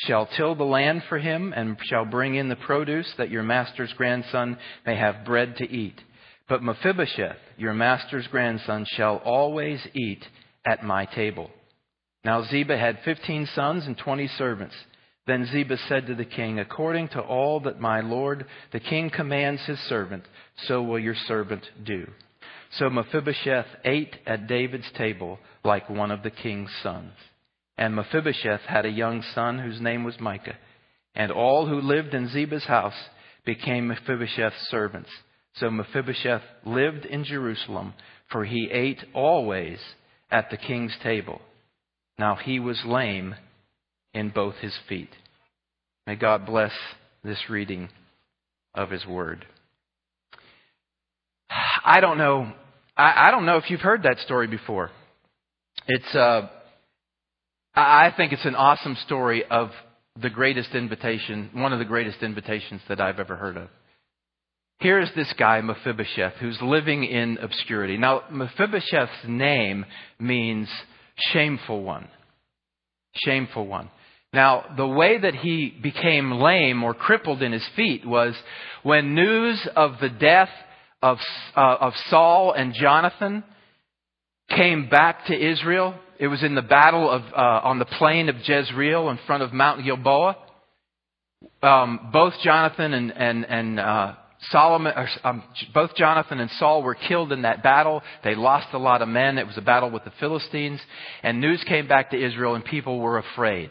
shall 0.00 0.28
till 0.36 0.54
the 0.54 0.64
land 0.64 1.02
for 1.08 1.18
him 1.18 1.52
and 1.52 1.76
shall 1.84 2.04
bring 2.04 2.36
in 2.36 2.48
the 2.48 2.56
produce 2.56 3.12
that 3.18 3.30
your 3.30 3.42
master's 3.42 3.92
grandson 3.94 4.56
may 4.86 4.96
have 4.96 5.24
bread 5.24 5.56
to 5.56 5.68
eat. 5.68 6.00
But 6.48 6.62
Mephibosheth, 6.62 7.36
your 7.56 7.74
master's 7.74 8.26
grandson, 8.28 8.86
shall 8.90 9.16
always 9.24 9.84
eat 9.94 10.24
at 10.64 10.84
my 10.84 11.04
table. 11.06 11.50
Now 12.24 12.44
Ziba 12.44 12.78
had 12.78 13.00
fifteen 13.04 13.46
sons 13.54 13.86
and 13.86 13.98
twenty 13.98 14.28
servants. 14.28 14.74
Then 15.28 15.44
Ziba 15.44 15.76
said 15.88 16.06
to 16.06 16.14
the 16.14 16.24
king, 16.24 16.58
According 16.58 17.08
to 17.08 17.20
all 17.20 17.60
that 17.60 17.78
my 17.78 18.00
lord 18.00 18.46
the 18.72 18.80
king 18.80 19.10
commands 19.10 19.60
his 19.66 19.78
servant, 19.80 20.24
so 20.66 20.82
will 20.82 20.98
your 20.98 21.14
servant 21.26 21.66
do. 21.84 22.06
So 22.78 22.88
Mephibosheth 22.88 23.66
ate 23.84 24.16
at 24.26 24.46
David's 24.46 24.90
table 24.96 25.38
like 25.62 25.90
one 25.90 26.10
of 26.10 26.22
the 26.22 26.30
king's 26.30 26.70
sons. 26.82 27.12
And 27.76 27.94
Mephibosheth 27.94 28.62
had 28.62 28.86
a 28.86 28.90
young 28.90 29.22
son 29.34 29.58
whose 29.58 29.82
name 29.82 30.02
was 30.02 30.18
Micah. 30.18 30.56
And 31.14 31.30
all 31.30 31.66
who 31.66 31.82
lived 31.82 32.14
in 32.14 32.30
Ziba's 32.30 32.64
house 32.64 32.98
became 33.44 33.86
Mephibosheth's 33.86 34.68
servants. 34.70 35.10
So 35.56 35.70
Mephibosheth 35.70 36.42
lived 36.64 37.04
in 37.04 37.24
Jerusalem, 37.24 37.92
for 38.32 38.46
he 38.46 38.70
ate 38.72 39.04
always 39.12 39.78
at 40.30 40.48
the 40.50 40.56
king's 40.56 40.96
table. 41.02 41.42
Now 42.18 42.36
he 42.36 42.58
was 42.58 42.82
lame 42.86 43.34
in 44.18 44.30
both 44.30 44.56
his 44.56 44.76
feet. 44.88 45.10
May 46.06 46.16
God 46.16 46.44
bless 46.44 46.72
this 47.22 47.38
reading 47.48 47.88
of 48.74 48.90
his 48.90 49.06
word. 49.06 49.46
I 51.84 52.00
don't 52.00 52.18
know. 52.18 52.52
I, 52.96 53.28
I 53.28 53.30
don't 53.30 53.46
know 53.46 53.56
if 53.56 53.70
you've 53.70 53.80
heard 53.80 54.02
that 54.02 54.18
story 54.18 54.48
before. 54.48 54.90
It's. 55.86 56.14
Uh, 56.14 56.48
I 57.74 58.12
think 58.16 58.32
it's 58.32 58.44
an 58.44 58.56
awesome 58.56 58.96
story 59.06 59.44
of 59.48 59.70
the 60.20 60.30
greatest 60.30 60.70
invitation, 60.74 61.50
one 61.52 61.72
of 61.72 61.78
the 61.78 61.84
greatest 61.84 62.22
invitations 62.22 62.80
that 62.88 63.00
I've 63.00 63.20
ever 63.20 63.36
heard 63.36 63.56
of. 63.56 63.68
Here 64.80 64.98
is 64.98 65.10
this 65.14 65.32
guy, 65.38 65.60
Mephibosheth, 65.60 66.34
who's 66.40 66.58
living 66.60 67.04
in 67.04 67.38
obscurity. 67.38 67.96
Now, 67.96 68.22
Mephibosheth's 68.32 69.28
name 69.28 69.84
means 70.18 70.68
shameful 71.32 71.82
one. 71.82 72.08
Shameful 73.14 73.66
one. 73.66 73.90
Now, 74.32 74.64
the 74.76 74.86
way 74.86 75.18
that 75.18 75.34
he 75.34 75.74
became 75.82 76.32
lame 76.32 76.82
or 76.84 76.92
crippled 76.92 77.42
in 77.42 77.52
his 77.52 77.66
feet 77.76 78.06
was 78.06 78.34
when 78.82 79.14
news 79.14 79.66
of 79.74 79.92
the 80.00 80.10
death 80.10 80.50
of, 81.02 81.18
uh, 81.56 81.76
of 81.80 81.94
Saul 82.10 82.52
and 82.52 82.74
Jonathan 82.74 83.42
came 84.50 84.88
back 84.88 85.26
to 85.26 85.34
Israel. 85.34 85.94
It 86.18 86.26
was 86.26 86.42
in 86.42 86.54
the 86.54 86.62
battle 86.62 87.08
of, 87.08 87.22
uh, 87.34 87.60
on 87.64 87.78
the 87.78 87.84
plain 87.86 88.28
of 88.28 88.36
Jezreel 88.44 89.08
in 89.08 89.18
front 89.26 89.42
of 89.42 89.52
Mount 89.52 89.84
Gilboa. 89.84 90.36
Um, 91.62 92.10
both 92.12 92.34
Jonathan 92.42 92.92
and, 92.92 93.12
and, 93.12 93.46
and 93.46 93.80
uh, 93.80 94.14
Solomon, 94.50 94.92
or, 94.94 95.08
um, 95.24 95.42
both 95.72 95.94
Jonathan 95.94 96.40
and 96.40 96.50
Saul 96.52 96.82
were 96.82 96.94
killed 96.94 97.32
in 97.32 97.42
that 97.42 97.62
battle. 97.62 98.02
They 98.24 98.34
lost 98.34 98.68
a 98.72 98.78
lot 98.78 99.00
of 99.00 99.08
men. 99.08 99.38
It 99.38 99.46
was 99.46 99.56
a 99.56 99.62
battle 99.62 99.90
with 99.90 100.04
the 100.04 100.12
Philistines. 100.20 100.80
And 101.22 101.40
news 101.40 101.64
came 101.66 101.88
back 101.88 102.10
to 102.10 102.22
Israel, 102.22 102.56
and 102.56 102.64
people 102.64 102.98
were 102.98 103.18
afraid. 103.18 103.70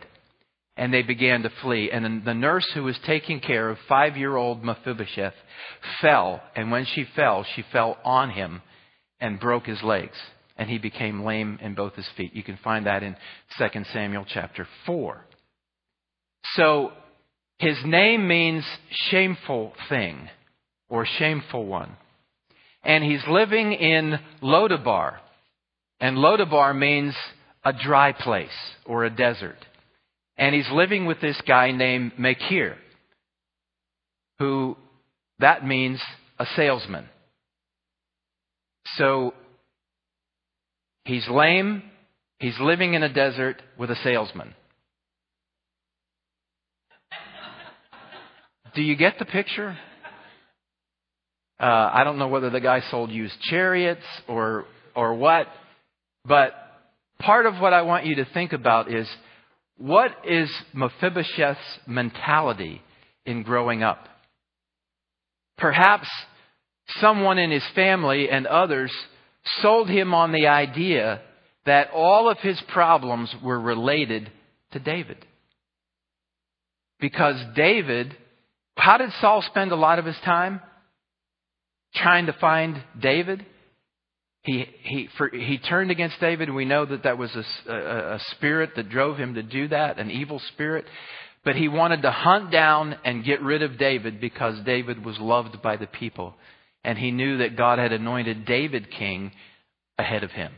And 0.77 0.93
they 0.93 1.01
began 1.01 1.41
to 1.43 1.51
flee. 1.61 1.89
And 1.91 2.23
the 2.23 2.33
nurse 2.33 2.67
who 2.73 2.83
was 2.83 2.97
taking 3.05 3.39
care 3.39 3.69
of 3.69 3.77
five 3.89 4.15
year 4.15 4.35
old 4.35 4.63
Mephibosheth 4.63 5.33
fell. 6.01 6.41
And 6.55 6.71
when 6.71 6.85
she 6.85 7.05
fell, 7.15 7.45
she 7.55 7.63
fell 7.71 7.97
on 8.05 8.29
him 8.29 8.61
and 9.19 9.39
broke 9.39 9.65
his 9.65 9.81
legs 9.81 10.15
and 10.57 10.69
he 10.69 10.77
became 10.77 11.23
lame 11.23 11.59
in 11.61 11.75
both 11.75 11.95
his 11.95 12.07
feet. 12.17 12.35
You 12.35 12.43
can 12.43 12.57
find 12.63 12.85
that 12.87 13.03
in 13.03 13.15
2 13.57 13.83
Samuel 13.93 14.25
chapter 14.27 14.67
4. 14.85 15.25
So 16.55 16.91
his 17.59 17.77
name 17.85 18.27
means 18.27 18.65
shameful 19.09 19.73
thing 19.89 20.29
or 20.89 21.05
shameful 21.05 21.65
one. 21.65 21.95
And 22.83 23.03
he's 23.03 23.25
living 23.27 23.73
in 23.73 24.19
Lodabar. 24.41 25.17
And 25.99 26.17
Lodabar 26.17 26.77
means 26.77 27.15
a 27.63 27.73
dry 27.73 28.13
place 28.13 28.49
or 28.85 29.05
a 29.05 29.09
desert. 29.09 29.57
And 30.37 30.53
he's 30.53 30.69
living 30.71 31.05
with 31.05 31.19
this 31.21 31.39
guy 31.47 31.71
named 31.71 32.13
Machir, 32.17 32.77
who 34.39 34.77
that 35.39 35.65
means 35.65 35.99
a 36.39 36.45
salesman. 36.55 37.07
So 38.95 39.33
He's 41.07 41.25
lame. 41.29 41.83
He's 42.39 42.59
living 42.59 42.93
in 42.93 43.01
a 43.01 43.11
desert 43.11 43.61
with 43.77 43.89
a 43.89 43.95
salesman. 44.03 44.53
Do 48.75 48.81
you 48.81 48.97
get 48.97 49.17
the 49.17 49.23
picture? 49.23 49.77
Uh, 51.59 51.63
I 51.63 52.03
don't 52.03 52.19
know 52.19 52.27
whether 52.27 52.49
the 52.49 52.59
guy 52.59 52.81
sold 52.91 53.09
used 53.09 53.39
chariots 53.43 54.03
or 54.27 54.65
or 54.93 55.15
what, 55.15 55.47
but 56.25 56.53
part 57.19 57.45
of 57.45 57.55
what 57.55 57.71
I 57.71 57.83
want 57.83 58.05
you 58.05 58.15
to 58.15 58.25
think 58.33 58.51
about 58.51 58.91
is 58.93 59.07
what 59.77 60.11
is 60.25 60.49
Mephibosheth's 60.73 61.79
mentality 61.85 62.81
in 63.25 63.43
growing 63.43 63.83
up? 63.83 64.07
Perhaps 65.57 66.07
someone 66.99 67.37
in 67.37 67.51
his 67.51 67.63
family 67.75 68.29
and 68.29 68.47
others 68.47 68.91
sold 69.61 69.89
him 69.89 70.13
on 70.13 70.31
the 70.31 70.47
idea 70.47 71.21
that 71.65 71.89
all 71.93 72.29
of 72.29 72.37
his 72.39 72.59
problems 72.69 73.33
were 73.43 73.59
related 73.59 74.31
to 74.71 74.79
David. 74.79 75.25
Because 76.99 77.35
David, 77.55 78.15
how 78.75 78.97
did 78.97 79.11
Saul 79.21 79.41
spend 79.43 79.71
a 79.71 79.75
lot 79.75 79.99
of 79.99 80.05
his 80.05 80.17
time? 80.23 80.61
Trying 81.95 82.27
to 82.27 82.33
find 82.33 82.81
David. 82.99 83.45
He, 84.47 84.65
he, 84.81 85.09
for, 85.17 85.29
he 85.29 85.59
turned 85.59 85.91
against 85.91 86.19
David. 86.19 86.49
We 86.49 86.65
know 86.65 86.85
that 86.85 87.03
that 87.03 87.17
was 87.17 87.29
a, 87.35 87.71
a, 87.71 88.15
a 88.15 88.19
spirit 88.31 88.71
that 88.77 88.89
drove 88.89 89.17
him 89.17 89.35
to 89.35 89.43
do 89.43 89.67
that, 89.67 89.99
an 89.99 90.09
evil 90.09 90.39
spirit. 90.53 90.85
But 91.43 91.57
he 91.57 91.67
wanted 91.67 92.01
to 92.01 92.11
hunt 92.11 92.49
down 92.49 92.95
and 93.05 93.25
get 93.25 93.41
rid 93.41 93.61
of 93.61 93.77
David 93.77 94.21
because 94.21 94.57
David 94.65 95.05
was 95.05 95.19
loved 95.19 95.61
by 95.61 95.75
the 95.75 95.85
people 95.85 96.33
and 96.87 96.97
he 96.97 97.11
knew 97.11 97.39
that 97.39 97.57
God 97.57 97.79
had 97.79 97.91
anointed 97.91 98.45
David 98.45 98.89
king 98.89 99.33
ahead 99.97 100.23
of 100.23 100.31
him 100.31 100.53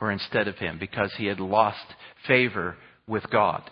or 0.00 0.10
instead 0.10 0.48
of 0.48 0.56
him 0.56 0.78
because 0.78 1.12
he 1.18 1.26
had 1.26 1.40
lost 1.40 1.84
favor 2.26 2.76
with 3.06 3.28
God. 3.30 3.62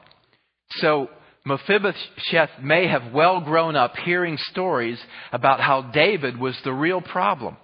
So 0.73 1.09
Mephibosheth 1.47 2.51
may 2.63 2.87
have 2.87 3.15
well 3.15 3.41
grown 3.41 3.77
up 3.77 3.97
hearing 3.97 4.37
stories 4.51 5.01
about 5.33 5.61
how 5.61 5.81
David 5.81 6.39
was 6.39 6.55
the 6.65 6.73
real 6.73 7.01
problem. 7.01 7.57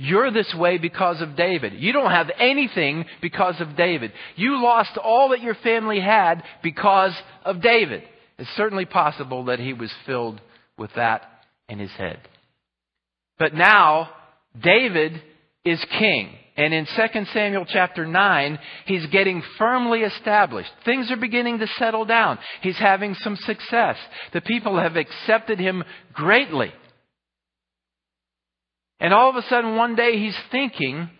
You're 0.00 0.30
this 0.30 0.52
way 0.56 0.78
because 0.78 1.20
of 1.20 1.36
David. 1.36 1.74
You 1.74 1.92
don't 1.92 2.10
have 2.10 2.30
anything 2.38 3.04
because 3.20 3.60
of 3.60 3.76
David. 3.76 4.12
You 4.34 4.62
lost 4.62 4.96
all 4.96 5.28
that 5.30 5.42
your 5.42 5.54
family 5.56 6.00
had 6.00 6.42
because 6.62 7.12
of 7.44 7.60
David. 7.60 8.02
It's 8.38 8.48
certainly 8.56 8.86
possible 8.86 9.44
that 9.44 9.60
he 9.60 9.74
was 9.74 9.92
filled 10.06 10.40
with 10.78 10.90
that 10.96 11.28
in 11.68 11.78
his 11.78 11.90
head. 11.90 12.18
But 13.38 13.52
now, 13.52 14.08
David 14.58 15.20
is 15.66 15.84
king. 15.98 16.34
And 16.56 16.72
in 16.72 16.86
2 16.86 17.24
Samuel 17.34 17.66
chapter 17.68 18.06
9, 18.06 18.58
he's 18.86 19.04
getting 19.06 19.42
firmly 19.58 20.00
established. 20.00 20.70
Things 20.86 21.10
are 21.10 21.16
beginning 21.16 21.58
to 21.58 21.66
settle 21.78 22.06
down. 22.06 22.38
He's 22.62 22.78
having 22.78 23.14
some 23.16 23.36
success. 23.36 23.96
The 24.32 24.40
people 24.40 24.78
have 24.78 24.96
accepted 24.96 25.58
him 25.58 25.84
greatly. 26.14 26.72
And 29.00 29.14
all 29.14 29.30
of 29.30 29.36
a 29.36 29.48
sudden, 29.48 29.76
one 29.76 29.96
day, 29.96 30.18
he's 30.18 30.38
thinking 30.50 31.10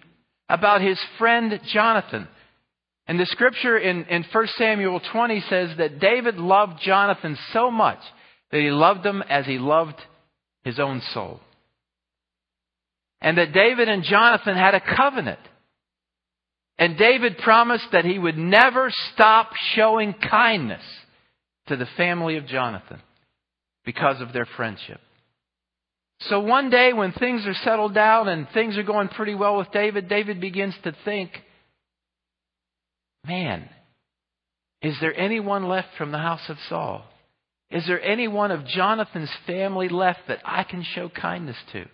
about 0.49 0.83
his 0.83 1.01
friend 1.19 1.59
Jonathan. 1.73 2.29
And 3.07 3.19
the 3.19 3.27
scripture 3.27 3.79
in, 3.79 4.05
in 4.05 4.25
1 4.31 4.47
Samuel 4.59 5.01
20 5.13 5.41
says 5.49 5.71
that 5.79 5.99
David 5.99 6.37
loved 6.37 6.81
Jonathan 6.83 7.37
so 7.53 7.71
much 7.71 8.01
that 8.53 8.61
he 8.61 8.71
loved 8.71 9.05
him 9.05 9.23
as 9.23 9.47
he 9.47 9.59
loved 9.59 9.97
his 10.63 10.79
own 10.79 11.01
soul 11.15 11.41
and 13.21 13.37
that 13.39 13.53
David 13.53 13.89
and 13.89 14.03
Jonathan 14.03 14.57
had 14.57 14.75
a 14.75 14.81
covenant. 14.81 15.41
And 16.79 16.97
David 16.97 17.39
promised 17.39 17.87
that 17.93 18.07
he 18.07 18.19
would 18.19 18.39
never 18.39 18.91
stop 19.13 19.51
showing 19.75 20.15
kindness 20.15 20.83
to 21.67 21.77
the 21.77 21.89
family 21.97 22.37
of 22.37 22.47
Jonathan 22.47 23.01
because 23.85 24.21
of 24.21 24.33
their 24.33 24.47
friendship. 24.57 25.01
So 26.29 26.41
one 26.41 26.69
day 26.69 26.93
when 26.93 27.13
things 27.13 27.47
are 27.47 27.55
settled 27.55 27.95
down 27.95 28.29
and 28.29 28.47
things 28.53 28.77
are 28.77 28.83
going 28.83 29.09
pretty 29.09 29.35
well 29.35 29.57
with 29.57 29.73
David, 29.73 30.09
David 30.09 30.41
begins 30.41 30.75
to 30.85 30.95
think, 31.05 31.31
man, 33.27 33.69
is 34.83 34.97
there 35.01 35.19
anyone 35.19 35.69
left 35.69 35.89
from 35.97 36.13
the 36.13 36.19
house 36.19 36.49
of 36.49 36.57
Saul? 36.69 37.05
Is 37.71 37.87
there 37.87 38.03
anyone 38.03 38.51
of 38.51 38.67
Jonathan's 38.67 39.31
family 39.47 39.89
left 39.89 40.21
that 40.29 40.41
I 40.45 40.65
can 40.65 40.83
show 40.83 41.09
kindness 41.09 41.57
to? 41.73 41.85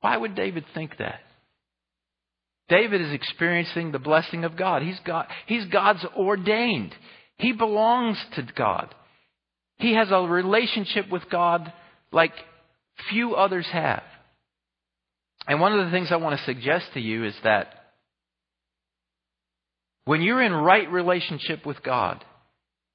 Why 0.00 0.16
would 0.16 0.34
David 0.34 0.64
think 0.74 0.98
that? 0.98 1.20
David 2.68 3.00
is 3.00 3.12
experiencing 3.12 3.90
the 3.90 3.98
blessing 3.98 4.44
of 4.44 4.56
God. 4.56 4.82
He's, 4.82 4.98
God. 5.04 5.26
he's 5.46 5.64
God's 5.66 6.04
ordained. 6.16 6.94
He 7.38 7.52
belongs 7.52 8.22
to 8.36 8.46
God. 8.56 8.94
He 9.78 9.94
has 9.94 10.08
a 10.10 10.20
relationship 10.20 11.10
with 11.10 11.28
God 11.30 11.72
like 12.14 12.32
few 13.10 13.34
others 13.34 13.66
have. 13.72 14.02
And 15.46 15.60
one 15.60 15.78
of 15.78 15.84
the 15.84 15.90
things 15.90 16.08
I 16.10 16.16
want 16.16 16.38
to 16.38 16.44
suggest 16.46 16.86
to 16.94 17.00
you 17.00 17.24
is 17.24 17.34
that 17.44 17.66
when 20.04 20.22
you're 20.22 20.42
in 20.42 20.52
right 20.52 20.90
relationship 20.90 21.66
with 21.66 21.82
God, 21.82 22.24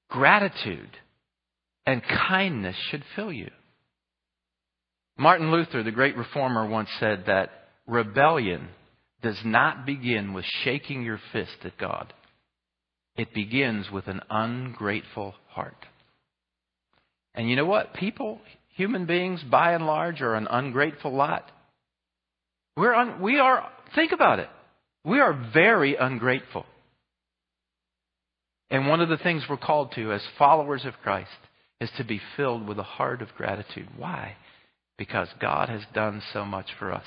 gratitude 0.09 0.89
and 1.85 2.01
kindness 2.03 2.75
should 2.89 3.03
fill 3.15 3.31
you. 3.31 3.49
Martin 5.17 5.51
Luther, 5.51 5.83
the 5.83 5.91
great 5.91 6.15
reformer, 6.15 6.67
once 6.67 6.89
said 6.99 7.25
that 7.27 7.49
rebellion 7.87 8.69
does 9.21 9.39
not 9.43 9.85
begin 9.85 10.33
with 10.33 10.45
shaking 10.63 11.03
your 11.03 11.19
fist 11.33 11.57
at 11.65 11.77
God. 11.77 12.13
It 13.17 13.33
begins 13.33 13.91
with 13.91 14.07
an 14.07 14.21
ungrateful 14.29 15.33
heart. 15.49 15.85
And 17.35 17.49
you 17.49 17.55
know 17.55 17.65
what? 17.65 17.93
People, 17.95 18.39
human 18.79 19.05
beings, 19.05 19.43
by 19.43 19.73
and 19.73 19.85
large, 19.85 20.21
are 20.21 20.35
an 20.35 20.47
ungrateful 20.49 21.13
lot. 21.13 21.51
We're 22.77 22.93
un, 22.93 23.21
we 23.21 23.37
are, 23.37 23.69
think 23.93 24.13
about 24.13 24.39
it. 24.39 24.47
We 25.03 25.19
are 25.19 25.49
very 25.53 25.97
ungrateful. 25.97 26.65
And 28.69 28.87
one 28.87 29.01
of 29.01 29.09
the 29.09 29.17
things 29.17 29.43
we're 29.49 29.57
called 29.57 29.91
to 29.95 30.13
as 30.13 30.21
followers 30.37 30.85
of 30.85 30.93
Christ 31.03 31.27
is 31.81 31.89
to 31.97 32.05
be 32.05 32.21
filled 32.37 32.65
with 32.69 32.79
a 32.79 32.83
heart 32.83 33.21
of 33.21 33.27
gratitude. 33.35 33.89
Why? 33.97 34.37
Because 34.99 35.29
God 35.39 35.69
has 35.69 35.81
done 35.93 36.21
so 36.33 36.45
much 36.45 36.67
for 36.77 36.91
us. 36.91 37.05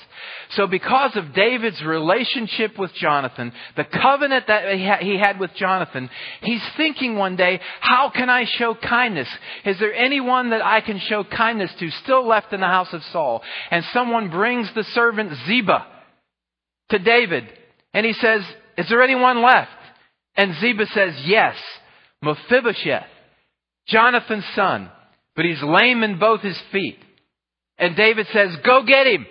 So 0.49 0.65
because 0.67 1.15
of 1.15 1.33
David's 1.33 1.81
relationship 1.83 2.77
with 2.77 2.91
Jonathan, 2.95 3.53
the 3.77 3.85
covenant 3.85 4.47
that 4.47 4.73
he 5.01 5.17
had 5.17 5.39
with 5.39 5.51
Jonathan, 5.55 6.09
he's 6.41 6.63
thinking 6.75 7.15
one 7.15 7.37
day, 7.37 7.61
how 7.79 8.09
can 8.13 8.31
I 8.31 8.45
show 8.45 8.75
kindness? 8.75 9.29
Is 9.63 9.79
there 9.79 9.93
anyone 9.93 10.49
that 10.49 10.65
I 10.65 10.81
can 10.81 10.99
show 10.99 11.23
kindness 11.23 11.71
to 11.79 11.91
still 12.03 12.27
left 12.27 12.51
in 12.51 12.59
the 12.59 12.65
house 12.65 12.91
of 12.91 13.03
Saul? 13.13 13.43
And 13.69 13.85
someone 13.93 14.31
brings 14.31 14.73
the 14.73 14.83
servant 14.83 15.31
Ziba 15.45 15.85
to 16.89 16.99
David 16.99 17.47
and 17.93 18.05
he 18.05 18.13
says, 18.13 18.41
is 18.75 18.89
there 18.89 19.03
anyone 19.03 19.43
left? 19.43 19.69
And 20.35 20.55
Ziba 20.55 20.87
says, 20.87 21.13
yes, 21.25 21.55
Mephibosheth, 22.23 23.05
Jonathan's 23.87 24.45
son, 24.55 24.89
but 25.35 25.45
he's 25.45 25.61
lame 25.61 26.01
in 26.01 26.17
both 26.17 26.41
his 26.41 26.59
feet. 26.71 26.97
And 27.77 27.95
David 27.95 28.27
says, 28.31 28.49
Go 28.65 28.83
get 28.85 29.07
him. 29.07 29.25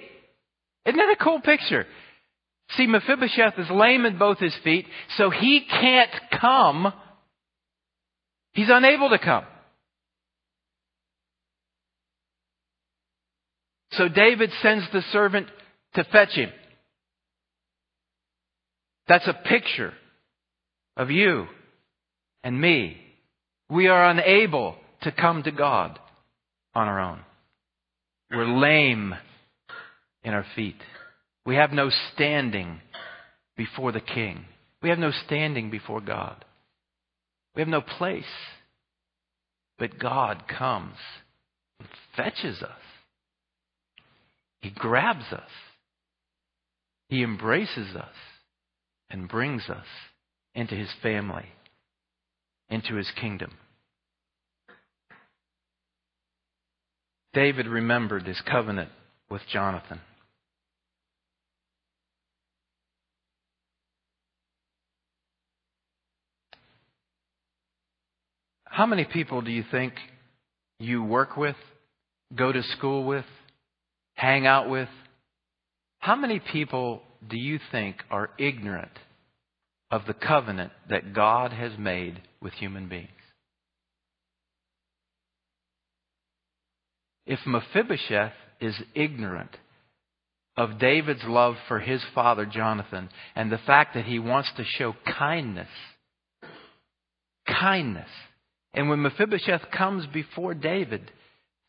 Isn't 0.87 0.96
that 0.96 1.16
a 1.18 1.22
cool 1.25 1.40
picture? 1.40 1.87
See, 2.76 2.87
Mephibosheth 2.87 3.58
is 3.58 3.70
lame 3.70 4.06
in 4.06 4.18
both 4.18 4.38
his 4.38 4.54
feet, 4.64 4.87
so 5.16 5.30
he 5.30 5.64
can't 5.68 6.11
come. 6.40 6.92
He's 8.52 8.70
unable 8.70 9.11
to 9.11 9.18
come. 9.18 9.44
So 13.92 14.08
David 14.08 14.50
sends 14.62 14.87
the 14.92 15.02
servant 15.12 15.49
to 15.94 16.04
fetch 16.04 16.30
him. 16.30 16.50
That's 19.06 19.28
a 19.28 19.34
picture 19.34 19.92
of 20.96 21.11
you 21.11 21.46
and 22.42 22.58
me. 22.58 22.96
We 23.68 23.88
are 23.88 24.08
unable 24.11 24.76
to 25.02 25.12
come 25.12 25.42
to 25.42 25.50
God 25.50 25.99
on 26.75 26.88
our 26.88 27.00
own. 27.00 27.20
We're 28.33 28.47
lame 28.47 29.15
in 30.25 30.33
our 30.33 30.47
feet. 30.57 30.81
We 31.45 31.57
have 31.57 31.73
no 31.73 31.91
standing 32.15 32.81
before 33.57 33.93
the 33.93 34.01
King. 34.01 34.47
We 34.83 34.89
have 34.89 34.99
no 34.99 35.11
standing 35.27 35.71
before 35.71 36.01
God. 36.01 36.45
We 37.55 37.61
have 37.61 37.69
no 37.69 37.83
place. 37.83 38.25
But 39.79 39.99
God 39.99 40.45
comes 40.49 40.97
and 41.79 41.89
fetches 42.17 42.62
us. 42.62 42.71
He 44.61 44.71
grabs 44.71 45.33
us. 45.33 45.51
He 47.09 47.23
embraces 47.23 47.95
us 47.95 48.15
and 49.11 49.29
brings 49.29 49.69
us 49.69 49.87
into 50.55 50.75
his 50.75 50.89
family, 51.03 51.47
into 52.71 52.95
his 52.95 53.11
kingdom. 53.21 53.51
David 57.35 57.67
remembered 57.67 58.27
his 58.27 58.41
covenant 58.43 58.91
with 59.31 59.41
Jonathan. 59.51 60.01
How 68.65 68.87
many 68.87 69.05
people 69.05 69.43
do 69.43 69.51
you 69.51 69.65
think 69.71 69.95
you 70.79 71.03
work 71.03 71.37
with, 71.37 71.57
go 72.35 72.53
to 72.53 72.62
school 72.62 73.05
with, 73.05 73.27
hang 74.15 74.47
out 74.47 74.69
with? 74.69 74.89
How 75.99 76.17
many 76.17 76.41
people 76.41 77.03
do 77.29 77.37
you 77.37 77.59
think 77.71 77.97
are 78.11 78.31
ignorant 78.39 78.99
of 79.91 80.03
the 80.07 80.15
covenant 80.15 80.73
that 80.89 81.12
God 81.15 81.53
has 81.53 81.73
made 81.79 82.23
with 82.41 82.55
human 82.55 82.89
beings? 82.89 83.09
If 87.26 87.41
Mephibosheth 87.47 88.33
is 88.61 88.75
ignorant 88.95 89.57
of 90.57 90.79
David's 90.79 91.25
love 91.25 91.57
for 91.69 91.79
his 91.79 92.02
father 92.14 92.47
Jonathan 92.47 93.09
and 93.35 93.50
the 93.50 93.59
fact 93.59 93.95
that 93.95 94.05
he 94.05 94.19
wants 94.19 94.50
to 94.57 94.64
show 94.64 94.95
kindness, 95.19 95.69
kindness, 97.47 98.09
and 98.75 98.88
when 98.88 99.02
Mephibosheth 99.02 99.71
comes 99.71 100.07
before 100.07 100.55
David, 100.55 101.11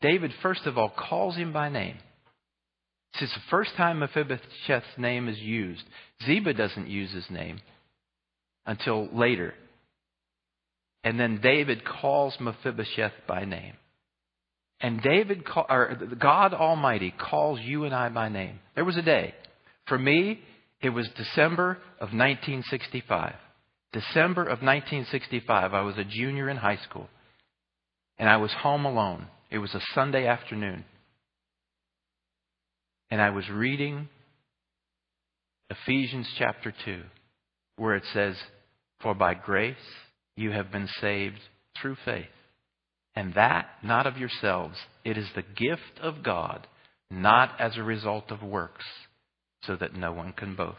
David 0.00 0.32
first 0.42 0.66
of 0.66 0.76
all 0.76 0.90
calls 0.90 1.36
him 1.36 1.52
by 1.52 1.68
name. 1.68 1.96
This 3.14 3.28
is 3.28 3.34
the 3.34 3.50
first 3.50 3.70
time 3.76 4.00
Mephibosheth's 4.00 4.98
name 4.98 5.28
is 5.28 5.38
used. 5.38 5.84
Ziba 6.26 6.52
doesn't 6.52 6.88
use 6.88 7.12
his 7.12 7.30
name 7.30 7.60
until 8.66 9.08
later. 9.12 9.54
And 11.04 11.20
then 11.20 11.40
David 11.40 11.84
calls 11.84 12.36
Mephibosheth 12.40 13.12
by 13.28 13.44
name. 13.44 13.74
And 14.84 15.00
David, 15.00 15.44
or 15.56 15.96
God 16.20 16.52
Almighty 16.52 17.14
calls 17.30 17.58
you 17.60 17.84
and 17.84 17.94
I 17.94 18.08
by 18.10 18.28
name. 18.28 18.58
There 18.74 18.84
was 18.84 18.96
a 18.96 19.02
day. 19.02 19.34
For 19.88 19.98
me, 19.98 20.40
it 20.82 20.90
was 20.90 21.08
December 21.16 21.78
of 22.00 22.12
1965. 22.12 23.34
December 23.92 24.42
of 24.42 24.60
1965, 24.60 25.72
I 25.72 25.80
was 25.80 25.96
a 25.96 26.04
junior 26.04 26.50
in 26.50 26.58
high 26.58 26.78
school. 26.88 27.08
And 28.18 28.28
I 28.28 28.36
was 28.36 28.52
home 28.52 28.84
alone. 28.84 29.28
It 29.50 29.58
was 29.58 29.74
a 29.74 29.80
Sunday 29.94 30.26
afternoon 30.26 30.84
and 33.14 33.22
I 33.22 33.30
was 33.30 33.48
reading 33.48 34.08
Ephesians 35.70 36.28
chapter 36.36 36.74
2, 36.84 37.00
where 37.76 37.94
it 37.94 38.02
says, 38.12 38.34
For 39.02 39.14
by 39.14 39.34
grace 39.34 39.76
you 40.36 40.50
have 40.50 40.72
been 40.72 40.88
saved 41.00 41.38
through 41.80 41.96
faith. 42.04 42.26
And 43.16 43.34
that 43.34 43.66
not 43.82 44.06
of 44.06 44.18
yourselves. 44.18 44.76
It 45.04 45.16
is 45.16 45.28
the 45.34 45.42
gift 45.42 46.00
of 46.02 46.22
God, 46.22 46.66
not 47.10 47.60
as 47.60 47.76
a 47.76 47.82
result 47.82 48.30
of 48.30 48.42
works, 48.42 48.84
so 49.62 49.76
that 49.76 49.94
no 49.94 50.12
one 50.12 50.32
can 50.32 50.56
boast. 50.56 50.78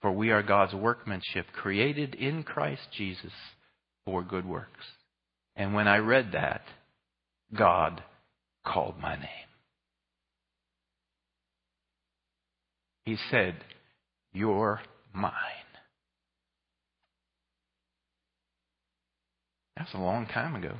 For 0.00 0.12
we 0.12 0.30
are 0.30 0.42
God's 0.42 0.74
workmanship, 0.74 1.46
created 1.52 2.14
in 2.14 2.42
Christ 2.42 2.82
Jesus 2.96 3.32
for 4.04 4.22
good 4.22 4.46
works. 4.46 4.84
And 5.56 5.74
when 5.74 5.88
I 5.88 5.96
read 5.96 6.32
that, 6.32 6.62
God 7.56 8.02
called 8.64 8.98
my 9.00 9.16
name. 9.16 9.48
He 13.04 13.16
said, 13.30 13.56
You're 14.32 14.80
mine. 15.14 15.32
That's 19.76 19.94
a 19.94 19.98
long 19.98 20.26
time 20.26 20.54
ago. 20.54 20.74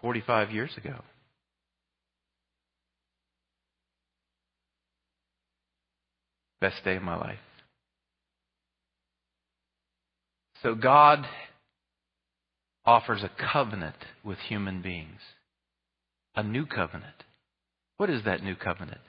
45 0.00 0.50
years 0.50 0.70
ago. 0.76 1.02
Best 6.60 6.82
day 6.84 6.96
of 6.96 7.02
my 7.02 7.16
life. 7.16 7.38
So 10.62 10.74
God 10.74 11.24
offers 12.84 13.22
a 13.22 13.30
covenant 13.52 13.96
with 14.24 14.38
human 14.38 14.80
beings, 14.80 15.20
a 16.34 16.42
new 16.42 16.66
covenant. 16.66 17.14
What 17.98 18.10
is 18.10 18.24
that 18.24 18.42
new 18.42 18.54
covenant? 18.54 19.00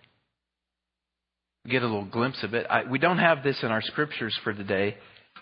Get 1.70 1.84
a 1.84 1.86
little 1.86 2.06
glimpse 2.06 2.44
of 2.44 2.54
it. 2.54 2.66
I, 2.70 2.84
we 2.90 3.00
don't 3.00 3.18
have 3.18 3.44
this 3.44 3.60
in 3.62 3.70
our 3.70 3.82
scriptures 3.82 4.38
for 4.44 4.54
today, 4.54 4.96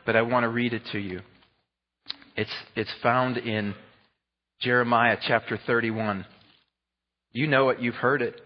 but 0.05 0.15
I 0.15 0.23
want 0.23 0.43
to 0.43 0.49
read 0.49 0.73
it 0.73 0.81
to 0.91 0.99
you. 0.99 1.21
It's, 2.35 2.51
it's 2.75 2.93
found 3.01 3.37
in 3.37 3.75
Jeremiah 4.61 5.17
chapter 5.27 5.59
31. 5.65 6.25
You 7.31 7.47
know 7.47 7.69
it, 7.69 7.79
you've 7.79 7.95
heard 7.95 8.21
it. 8.21 8.39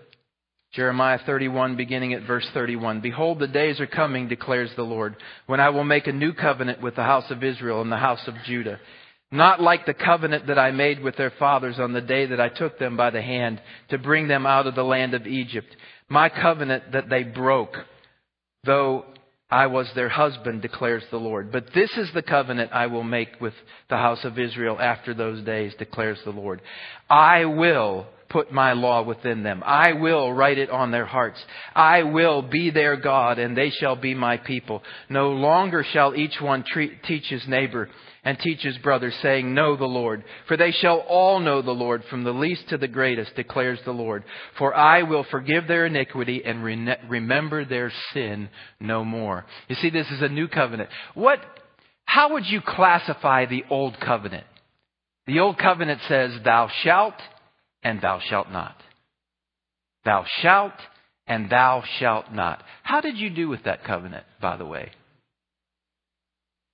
Jeremiah 0.74 1.20
31, 1.26 1.78
beginning 1.78 2.14
at 2.14 2.28
verse 2.28 2.48
31. 2.54 3.02
Behold, 3.02 3.40
the 3.40 3.48
days 3.48 3.80
are 3.80 3.88
coming, 3.88 4.28
declares 4.28 4.70
the 4.76 4.84
Lord, 4.84 5.16
when 5.48 5.60
I 5.60 5.70
will 5.70 5.84
make 5.84 6.08
a 6.08 6.12
new 6.12 6.34
covenant 6.34 6.82
with 6.82 6.96
the 6.96 7.04
house 7.04 7.30
of 7.32 7.44
Israel 7.44 7.82
and 7.82 7.92
the 7.92 7.98
house 7.98 8.28
of 8.28 8.36
Judah 8.46 8.80
not 9.32 9.62
like 9.62 9.86
the 9.86 9.94
covenant 9.94 10.48
that 10.48 10.58
I 10.58 10.72
made 10.72 11.02
with 11.02 11.16
their 11.16 11.32
fathers 11.38 11.80
on 11.80 11.94
the 11.94 12.02
day 12.02 12.26
that 12.28 12.42
I 12.42 12.50
took 12.50 12.80
them 12.80 12.98
by 12.98 13.12
the 13.12 13.22
hand 13.22 13.62
to 13.90 13.98
bring 13.98 14.28
them 14.28 14.46
out 14.46 14.66
of 14.66 14.76
the 14.76 14.84
land 14.84 15.14
of 15.14 15.28
Egypt. 15.28 15.76
My 16.10 16.30
covenant 16.30 16.92
that 16.94 17.10
they 17.10 17.24
broke, 17.24 17.76
though 18.64 19.06
I 19.52 19.66
was 19.68 19.90
their 19.96 20.10
husband, 20.10 20.62
declares 20.62 21.04
the 21.10 21.18
Lord. 21.18 21.52
But 21.52 21.74
this 21.74 21.92
is 21.98 22.10
the 22.14 22.22
covenant 22.22 22.72
I 22.72 22.88
will 22.88 23.04
make 23.04 23.30
with 23.42 23.54
the 23.90 23.98
house 23.98 24.24
of 24.24 24.38
Israel 24.38 24.78
after 24.80 25.14
those 25.14 25.44
days, 25.44 25.74
declares 25.80 26.20
the 26.24 26.32
Lord. 26.32 26.62
I 27.10 27.46
will 27.46 28.06
put 28.30 28.52
my 28.52 28.74
law 28.74 29.02
within 29.02 29.42
them. 29.42 29.64
I 29.66 29.94
will 29.94 30.32
write 30.32 30.60
it 30.60 30.70
on 30.70 30.92
their 30.92 31.08
hearts. 31.08 31.44
I 31.76 32.04
will 32.04 32.44
be 32.44 32.70
their 32.70 32.96
God, 32.96 33.40
and 33.40 33.58
they 33.58 33.72
shall 33.72 33.96
be 33.96 34.14
my 34.14 34.38
people. 34.38 34.84
No 35.10 35.32
longer 35.32 35.84
shall 35.84 36.16
each 36.16 36.40
one 36.40 36.64
treat, 36.64 37.04
teach 37.04 37.26
his 37.28 37.48
neighbor 37.48 37.90
and 38.24 38.38
teach 38.40 38.62
his 38.62 38.78
brothers, 38.80 39.16
saying, 39.22 39.54
Know 39.54 39.76
the 39.76 39.86
Lord. 39.86 40.24
For 40.48 40.58
they 40.58 40.72
shall 40.72 41.00
all 41.00 41.40
know 41.40 41.62
the 41.62 41.72
Lord, 41.72 42.04
from 42.10 42.24
the 42.24 42.34
least 42.34 42.70
to 42.70 42.78
the 42.78 42.88
greatest, 42.88 43.36
declares 43.36 43.80
the 43.86 43.92
Lord. 43.92 44.24
For 44.58 44.76
I 44.76 45.04
will 45.04 45.26
forgive 45.32 45.68
their 45.68 45.86
iniquity 45.86 46.44
and 46.44 46.64
re- 46.64 46.96
remember 47.08 47.66
their 47.66 47.92
sin 48.14 48.50
no 48.80 49.06
more. 49.06 49.46
You 49.68 49.76
see, 49.76 49.90
this 49.90 50.10
is 50.12 50.22
a 50.22 50.30
new 50.30 50.48
covenant. 50.48 50.90
What, 51.14 51.40
how 52.06 52.34
would 52.34 52.46
you 52.46 52.62
classify 52.62 53.46
the 53.46 53.64
old 53.70 54.00
covenant? 54.00 54.46
The 55.28 55.40
old 55.40 55.58
covenant 55.58 56.02
says, 56.08 56.32
Thou 56.44 56.70
shalt 56.84 57.16
and 57.84 58.02
thou 58.02 58.20
shalt 58.20 58.52
not. 58.52 58.76
Thou 60.04 60.26
shalt 60.42 60.74
and 61.28 61.50
thou 61.50 61.84
shalt 62.00 62.34
not. 62.34 62.64
How 62.84 63.02
did 63.02 63.18
you 63.18 63.30
do 63.30 63.48
with 63.48 63.64
that 63.64 63.84
covenant, 63.84 64.26
by 64.42 64.58
the 64.58 64.66
way? 64.66 64.92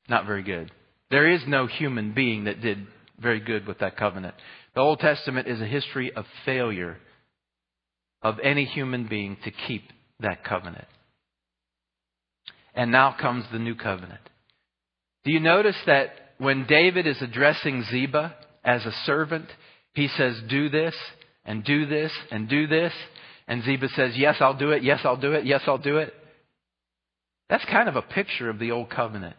Not 0.07 0.25
very 0.25 0.43
good. 0.43 0.71
There 1.11 1.29
is 1.29 1.41
no 1.47 1.67
human 1.67 2.13
being 2.13 2.45
that 2.45 2.61
did 2.61 2.87
very 3.19 3.39
good 3.39 3.67
with 3.67 3.79
that 3.79 3.97
covenant. 3.97 4.35
The 4.73 4.81
Old 4.81 4.99
Testament 4.99 5.47
is 5.47 5.61
a 5.61 5.65
history 5.65 6.11
of 6.13 6.25
failure 6.45 6.97
of 8.21 8.39
any 8.43 8.65
human 8.65 9.07
being 9.07 9.37
to 9.43 9.51
keep 9.51 9.83
that 10.19 10.43
covenant. 10.43 10.87
And 12.73 12.91
now 12.91 13.15
comes 13.19 13.45
the 13.51 13.59
new 13.59 13.75
covenant. 13.75 14.21
Do 15.23 15.31
you 15.31 15.39
notice 15.39 15.77
that 15.85 16.09
when 16.37 16.65
David 16.67 17.07
is 17.07 17.21
addressing 17.21 17.83
Ziba 17.89 18.35
as 18.63 18.85
a 18.85 18.91
servant, 19.05 19.47
he 19.93 20.07
says, 20.07 20.41
Do 20.49 20.69
this 20.69 20.95
and 21.45 21.63
do 21.63 21.85
this 21.85 22.11
and 22.31 22.49
do 22.49 22.67
this. 22.67 22.91
And 23.47 23.63
Ziba 23.63 23.87
says, 23.95 24.13
Yes, 24.15 24.37
I'll 24.39 24.57
do 24.57 24.71
it. 24.71 24.83
Yes, 24.83 25.01
I'll 25.03 25.17
do 25.17 25.33
it. 25.33 25.45
Yes, 25.45 25.61
I'll 25.67 25.77
do 25.77 25.97
it. 25.97 26.13
That's 27.49 27.65
kind 27.65 27.87
of 27.87 27.95
a 27.95 28.01
picture 28.01 28.49
of 28.49 28.59
the 28.59 28.71
old 28.71 28.89
covenant. 28.89 29.35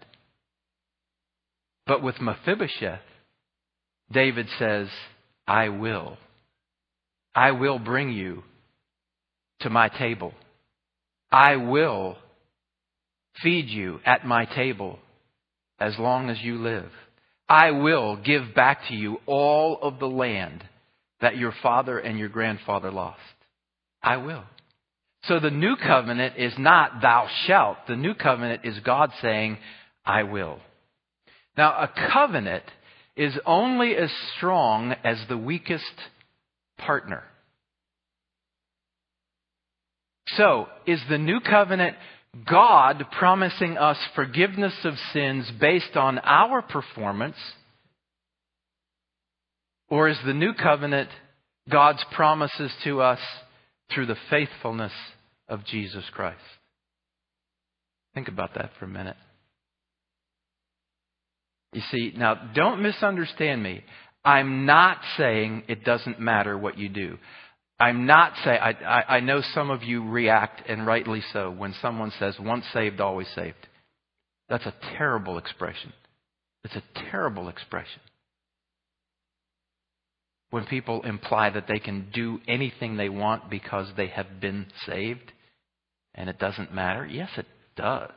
But 1.86 2.02
with 2.02 2.20
Mephibosheth, 2.20 3.00
David 4.10 4.48
says, 4.58 4.88
I 5.46 5.68
will. 5.68 6.16
I 7.34 7.52
will 7.52 7.78
bring 7.78 8.10
you 8.10 8.42
to 9.60 9.70
my 9.70 9.88
table. 9.88 10.32
I 11.30 11.56
will 11.56 12.16
feed 13.42 13.68
you 13.68 14.00
at 14.04 14.26
my 14.26 14.44
table 14.46 14.98
as 15.78 15.98
long 15.98 16.30
as 16.30 16.40
you 16.40 16.58
live. 16.58 16.90
I 17.48 17.70
will 17.70 18.16
give 18.16 18.54
back 18.54 18.88
to 18.88 18.94
you 18.94 19.18
all 19.26 19.78
of 19.80 19.98
the 19.98 20.08
land 20.08 20.64
that 21.20 21.36
your 21.36 21.54
father 21.62 21.98
and 21.98 22.18
your 22.18 22.28
grandfather 22.28 22.90
lost. 22.90 23.20
I 24.02 24.16
will. 24.16 24.44
So 25.24 25.40
the 25.40 25.50
new 25.50 25.76
covenant 25.76 26.34
is 26.38 26.54
not 26.58 27.02
thou 27.02 27.28
shalt. 27.46 27.78
The 27.88 27.96
new 27.96 28.14
covenant 28.14 28.64
is 28.64 28.78
God 28.80 29.10
saying, 29.20 29.58
I 30.04 30.22
will. 30.24 30.58
Now, 31.56 31.70
a 31.72 31.90
covenant 32.12 32.64
is 33.16 33.34
only 33.46 33.96
as 33.96 34.10
strong 34.36 34.92
as 35.04 35.18
the 35.28 35.38
weakest 35.38 35.84
partner. 36.78 37.22
So, 40.36 40.66
is 40.86 41.00
the 41.08 41.18
new 41.18 41.40
covenant 41.40 41.96
God 42.48 43.04
promising 43.18 43.78
us 43.78 43.96
forgiveness 44.14 44.74
of 44.84 44.94
sins 45.12 45.50
based 45.58 45.96
on 45.96 46.18
our 46.18 46.60
performance? 46.60 47.36
Or 49.88 50.08
is 50.08 50.18
the 50.26 50.34
new 50.34 50.52
covenant 50.52 51.08
God's 51.70 52.04
promises 52.14 52.72
to 52.84 53.00
us 53.00 53.20
through 53.94 54.06
the 54.06 54.16
faithfulness 54.28 54.92
of 55.48 55.64
Jesus 55.64 56.04
Christ? 56.12 56.40
Think 58.14 58.28
about 58.28 58.54
that 58.54 58.70
for 58.78 58.86
a 58.86 58.88
minute. 58.88 59.16
You 61.76 61.82
see, 61.90 62.14
now 62.16 62.36
don't 62.54 62.80
misunderstand 62.80 63.62
me. 63.62 63.84
I'm 64.24 64.64
not 64.64 64.96
saying 65.18 65.64
it 65.68 65.84
doesn't 65.84 66.18
matter 66.18 66.56
what 66.56 66.78
you 66.78 66.88
do. 66.88 67.18
I'm 67.78 68.06
not 68.06 68.32
saying, 68.42 68.58
I, 68.58 69.04
I, 69.06 69.20
know 69.20 69.42
some 69.52 69.68
of 69.68 69.82
you 69.82 70.08
react, 70.08 70.66
and 70.70 70.86
rightly 70.86 71.22
so, 71.34 71.50
when 71.50 71.74
someone 71.82 72.14
says, 72.18 72.34
once 72.40 72.64
saved, 72.72 73.02
always 73.02 73.28
saved. 73.34 73.58
That's 74.48 74.64
a 74.64 74.72
terrible 74.96 75.36
expression. 75.36 75.92
It's 76.64 76.76
a 76.76 77.10
terrible 77.10 77.50
expression. 77.50 78.00
When 80.48 80.64
people 80.64 81.02
imply 81.02 81.50
that 81.50 81.68
they 81.68 81.78
can 81.78 82.08
do 82.10 82.40
anything 82.48 82.96
they 82.96 83.10
want 83.10 83.50
because 83.50 83.88
they 83.98 84.06
have 84.06 84.40
been 84.40 84.68
saved 84.86 85.30
and 86.14 86.30
it 86.30 86.38
doesn't 86.38 86.72
matter, 86.74 87.04
yes, 87.04 87.28
it 87.36 87.46
does. 87.76 88.12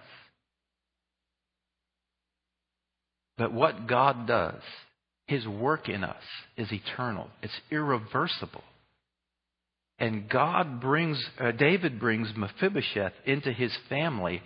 But 3.40 3.54
what 3.54 3.88
God 3.88 4.28
does, 4.28 4.62
His 5.26 5.48
work 5.48 5.90
in 5.90 6.04
us, 6.04 6.22
is 6.58 6.72
eternal, 6.72 7.30
it's 7.42 7.60
irreversible. 7.72 8.64
And 9.98 10.30
God 10.30 10.80
brings, 10.80 11.22
uh, 11.40 11.52
David 11.52 12.00
brings 12.00 12.32
Mephibosheth 12.36 13.14
into 13.26 13.52
his 13.52 13.76
family 13.90 14.42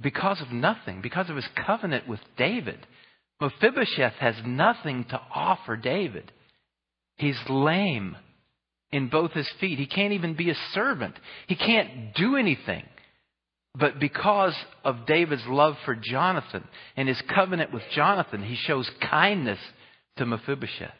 because 0.00 0.40
of 0.40 0.50
nothing, 0.50 1.00
because 1.00 1.30
of 1.30 1.36
his 1.36 1.46
covenant 1.64 2.08
with 2.08 2.18
David. 2.36 2.84
Mephibosheth 3.40 4.14
has 4.14 4.34
nothing 4.44 5.04
to 5.10 5.20
offer 5.32 5.76
David. 5.76 6.32
He's 7.18 7.38
lame 7.48 8.16
in 8.90 9.10
both 9.10 9.30
his 9.30 9.48
feet. 9.60 9.78
He 9.78 9.86
can't 9.86 10.12
even 10.12 10.34
be 10.34 10.50
a 10.50 10.56
servant. 10.74 11.14
He 11.46 11.54
can't 11.54 12.12
do 12.14 12.34
anything. 12.34 12.82
But 13.74 14.00
because 14.00 14.54
of 14.84 15.06
David's 15.06 15.46
love 15.46 15.76
for 15.84 15.94
Jonathan 15.94 16.64
and 16.96 17.08
his 17.08 17.22
covenant 17.32 17.72
with 17.72 17.82
Jonathan, 17.94 18.42
he 18.42 18.56
shows 18.56 18.90
kindness 19.08 19.60
to 20.16 20.26
Mephibosheth. 20.26 20.92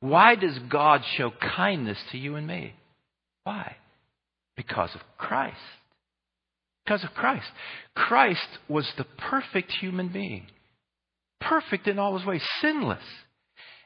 Why 0.00 0.34
does 0.34 0.58
God 0.70 1.02
show 1.16 1.32
kindness 1.56 1.98
to 2.12 2.18
you 2.18 2.36
and 2.36 2.46
me? 2.46 2.74
Why? 3.44 3.76
Because 4.56 4.94
of 4.94 5.00
Christ. 5.16 5.56
Because 6.84 7.04
of 7.04 7.10
Christ. 7.14 7.46
Christ 7.94 8.46
was 8.68 8.86
the 8.96 9.06
perfect 9.30 9.72
human 9.72 10.08
being, 10.08 10.46
perfect 11.40 11.86
in 11.86 11.98
all 11.98 12.16
his 12.16 12.26
ways, 12.26 12.42
sinless. 12.60 13.02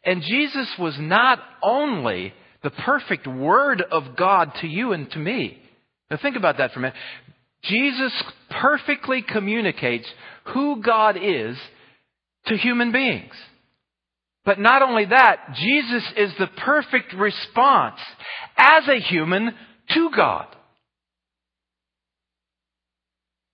And 0.04 0.22
Jesus 0.22 0.68
was 0.78 0.96
not 0.98 1.38
only 1.62 2.34
the 2.62 2.70
perfect 2.70 3.26
Word 3.26 3.82
of 3.82 4.16
God 4.16 4.52
to 4.60 4.66
you 4.66 4.92
and 4.92 5.10
to 5.12 5.18
me. 5.18 5.58
Now 6.10 6.18
think 6.20 6.36
about 6.36 6.58
that 6.58 6.72
for 6.72 6.80
a 6.80 6.82
minute. 6.82 6.96
Jesus 7.64 8.12
perfectly 8.50 9.22
communicates 9.22 10.08
who 10.52 10.82
God 10.82 11.16
is 11.16 11.56
to 12.46 12.56
human 12.56 12.92
beings. 12.92 13.32
But 14.44 14.58
not 14.58 14.82
only 14.82 15.04
that, 15.06 15.54
Jesus 15.54 16.02
is 16.16 16.32
the 16.38 16.48
perfect 16.48 17.14
response 17.14 18.00
as 18.56 18.88
a 18.88 18.98
human 18.98 19.54
to 19.94 20.10
God. 20.14 20.46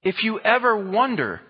If 0.02 0.22
you 0.22 0.40
ever 0.40 0.90
wonder 0.90 1.42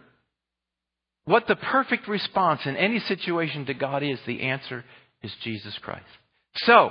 what 1.25 1.47
the 1.47 1.57
perfect 1.57 2.09
response 2.09 2.63
in 2.65 2.77
any 2.77 2.99
situation 3.01 3.67
to 3.67 3.75
God 3.75 4.03
is, 4.03 4.19
the 4.27 4.43
answer 4.43 4.85
is 5.23 5.33
Jesus 5.45 5.79
Christ. 5.83 6.07
So, 6.57 6.91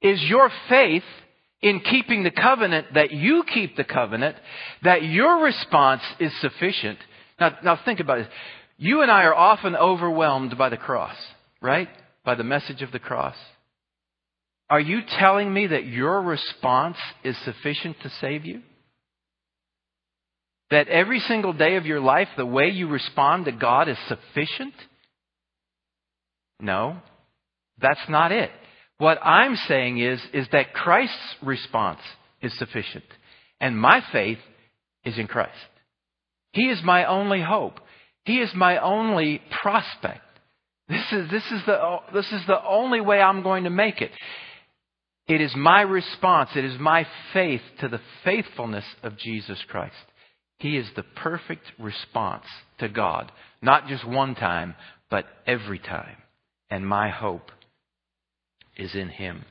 is 0.00 0.20
your 0.22 0.50
faith 0.68 1.04
in 1.60 1.80
keeping 1.80 2.22
the 2.22 2.30
covenant 2.30 2.94
that 2.94 3.10
you 3.10 3.44
keep 3.52 3.76
the 3.76 3.84
covenant, 3.84 4.36
that 4.82 5.02
your 5.02 5.42
response 5.44 6.02
is 6.20 6.32
sufficient? 6.40 6.98
Now, 7.40 7.56
now 7.62 7.80
think 7.84 8.00
about 8.00 8.18
it. 8.18 8.28
You 8.76 9.02
and 9.02 9.10
I 9.10 9.24
are 9.24 9.34
often 9.34 9.74
overwhelmed 9.74 10.56
by 10.56 10.68
the 10.68 10.76
cross 10.76 11.16
right? 11.60 11.88
By 12.24 12.34
the 12.34 12.44
message 12.44 12.82
of 12.82 12.92
the 12.92 12.98
cross. 12.98 13.36
Are 14.70 14.80
you 14.80 15.00
telling 15.18 15.52
me 15.52 15.68
that 15.68 15.86
your 15.86 16.20
response 16.20 16.98
is 17.24 17.36
sufficient 17.44 17.96
to 18.02 18.10
save 18.20 18.44
you? 18.44 18.62
That 20.70 20.88
every 20.88 21.20
single 21.20 21.54
day 21.54 21.76
of 21.76 21.86
your 21.86 22.00
life, 22.00 22.28
the 22.36 22.44
way 22.44 22.68
you 22.68 22.88
respond 22.88 23.46
to 23.46 23.52
God 23.52 23.88
is 23.88 23.96
sufficient? 24.06 24.74
No, 26.60 26.98
that's 27.80 28.06
not 28.08 28.32
it. 28.32 28.50
What 28.98 29.18
I'm 29.24 29.56
saying 29.56 29.98
is, 29.98 30.20
is 30.32 30.46
that 30.52 30.74
Christ's 30.74 31.36
response 31.42 32.00
is 32.42 32.56
sufficient. 32.58 33.04
And 33.60 33.78
my 33.78 34.02
faith 34.12 34.38
is 35.04 35.18
in 35.18 35.26
Christ. 35.26 35.52
He 36.52 36.64
is 36.64 36.80
my 36.84 37.04
only 37.04 37.40
hope. 37.40 37.80
He 38.24 38.38
is 38.38 38.50
my 38.54 38.78
only 38.78 39.40
prospect. 39.62 40.20
This 40.88 41.04
is, 41.12 41.30
this, 41.30 41.44
is 41.50 41.62
the, 41.66 41.96
this 42.14 42.30
is 42.32 42.42
the 42.46 42.64
only 42.66 43.00
way 43.00 43.20
I'm 43.20 43.42
going 43.42 43.64
to 43.64 43.70
make 43.70 44.00
it. 44.00 44.10
It 45.28 45.42
is 45.42 45.54
my 45.54 45.82
response, 45.82 46.50
it 46.56 46.64
is 46.64 46.80
my 46.80 47.06
faith 47.34 47.60
to 47.80 47.88
the 47.88 48.00
faithfulness 48.24 48.84
of 49.02 49.18
Jesus 49.18 49.58
Christ. 49.68 49.94
He 50.58 50.78
is 50.78 50.88
the 50.96 51.02
perfect 51.02 51.64
response 51.78 52.46
to 52.78 52.88
God, 52.88 53.30
not 53.60 53.88
just 53.88 54.08
one 54.08 54.34
time, 54.34 54.74
but 55.10 55.26
every 55.46 55.78
time. 55.78 56.16
And 56.70 56.86
my 56.86 57.10
hope 57.10 57.50
is 58.78 58.94
in 58.94 59.08
Him. 59.08 59.44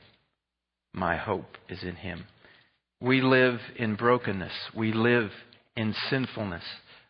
My 0.92 1.16
hope 1.16 1.56
is 1.68 1.82
in 1.82 1.96
Him. 1.96 2.24
We 3.00 3.20
live 3.20 3.60
in 3.76 3.94
brokenness. 3.94 4.52
We 4.74 4.92
live 4.92 5.30
in 5.76 5.94
sinfulness. 6.10 6.64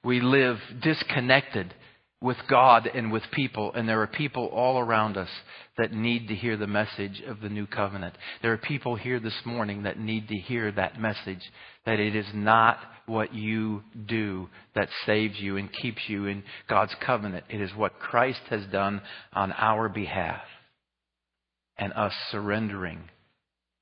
We 0.04 0.20
live 0.20 0.59
disconnected 0.83 1.72
with 2.20 2.37
God 2.50 2.88
and 2.92 3.12
with 3.12 3.22
people, 3.33 3.72
and 3.72 3.88
there 3.88 4.02
are 4.02 4.09
people 4.09 4.46
all 4.46 4.78
around 4.78 5.16
us 5.16 5.28
that 5.76 5.92
need 5.92 6.26
to 6.28 6.35
hear 6.35 6.57
the 6.57 6.66
message 6.66 7.22
of 7.26 7.40
the 7.40 7.48
new 7.48 7.66
covenant. 7.66 8.14
There 8.42 8.52
are 8.52 8.59
people 8.59 8.96
here 8.96 9.20
this 9.20 9.40
morning 9.44 9.85
that 9.85 10.00
need 10.00 10.26
to 10.28 10.35
hear 10.35 10.72
that 10.72 11.00
message 11.00 11.42
that 11.87 12.00
it 12.00 12.16
is 12.16 12.26
not 12.35 12.78
what 13.07 13.33
you 13.33 13.83
do 14.07 14.48
that 14.74 14.88
saves 15.07 15.38
you 15.38 15.57
and 15.57 15.72
keeps 15.72 16.02
you 16.09 16.26
in 16.26 16.42
God's 16.68 16.94
covenant. 17.07 17.44
It 17.48 17.61
is 17.61 17.70
what 17.76 18.00
Christ 18.00 18.40
has 18.50 18.66
done 18.66 19.00
on 19.33 19.52
our 19.52 19.88
behalf 19.88 20.42
and 21.78 21.92
us 21.92 22.12
surrendering 22.30 23.08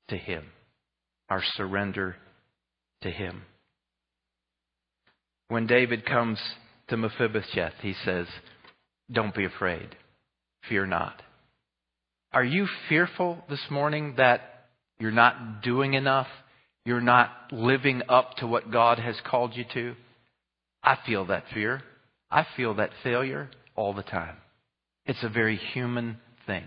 to 0.09 0.17
Him. 0.17 0.45
Our 1.29 1.43
surrender 1.57 2.17
to 3.03 3.11
Him. 3.11 3.43
When 5.49 5.67
David 5.67 6.05
comes 6.05 6.39
to 6.89 6.97
Mephibosheth, 6.97 7.75
he 7.81 7.95
says, 8.05 8.27
Don't 9.11 9.35
be 9.35 9.45
afraid. 9.45 9.97
Fear 10.69 10.87
not. 10.87 11.23
Are 12.33 12.45
you 12.45 12.67
fearful 12.89 13.45
this 13.49 13.65
morning 13.71 14.15
that 14.17 14.67
you're 14.99 15.11
not 15.11 15.63
doing 15.63 15.95
enough? 15.95 16.27
You're 16.85 17.01
not 17.01 17.31
living 17.51 18.03
up 18.09 18.37
to 18.37 18.47
what 18.47 18.71
God 18.71 18.99
has 18.99 19.17
called 19.25 19.57
you 19.57 19.65
to? 19.75 19.95
I 20.83 20.99
feel 21.07 21.27
that 21.27 21.45
fear. 21.53 21.83
I 22.31 22.47
feel 22.57 22.75
that 22.75 22.91
failure 23.03 23.51
all 23.75 23.95
the 23.95 24.03
time. 24.03 24.37
It's 25.05 25.23
a 25.23 25.29
very 25.29 25.57
human 25.57 26.19
thing. 26.47 26.65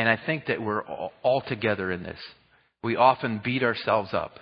And 0.00 0.08
I 0.08 0.18
think 0.24 0.46
that 0.46 0.62
we're 0.62 0.80
all 0.80 1.42
together 1.46 1.92
in 1.92 2.02
this. 2.02 2.18
We 2.82 2.96
often 2.96 3.42
beat 3.44 3.62
ourselves 3.62 4.14
up 4.14 4.32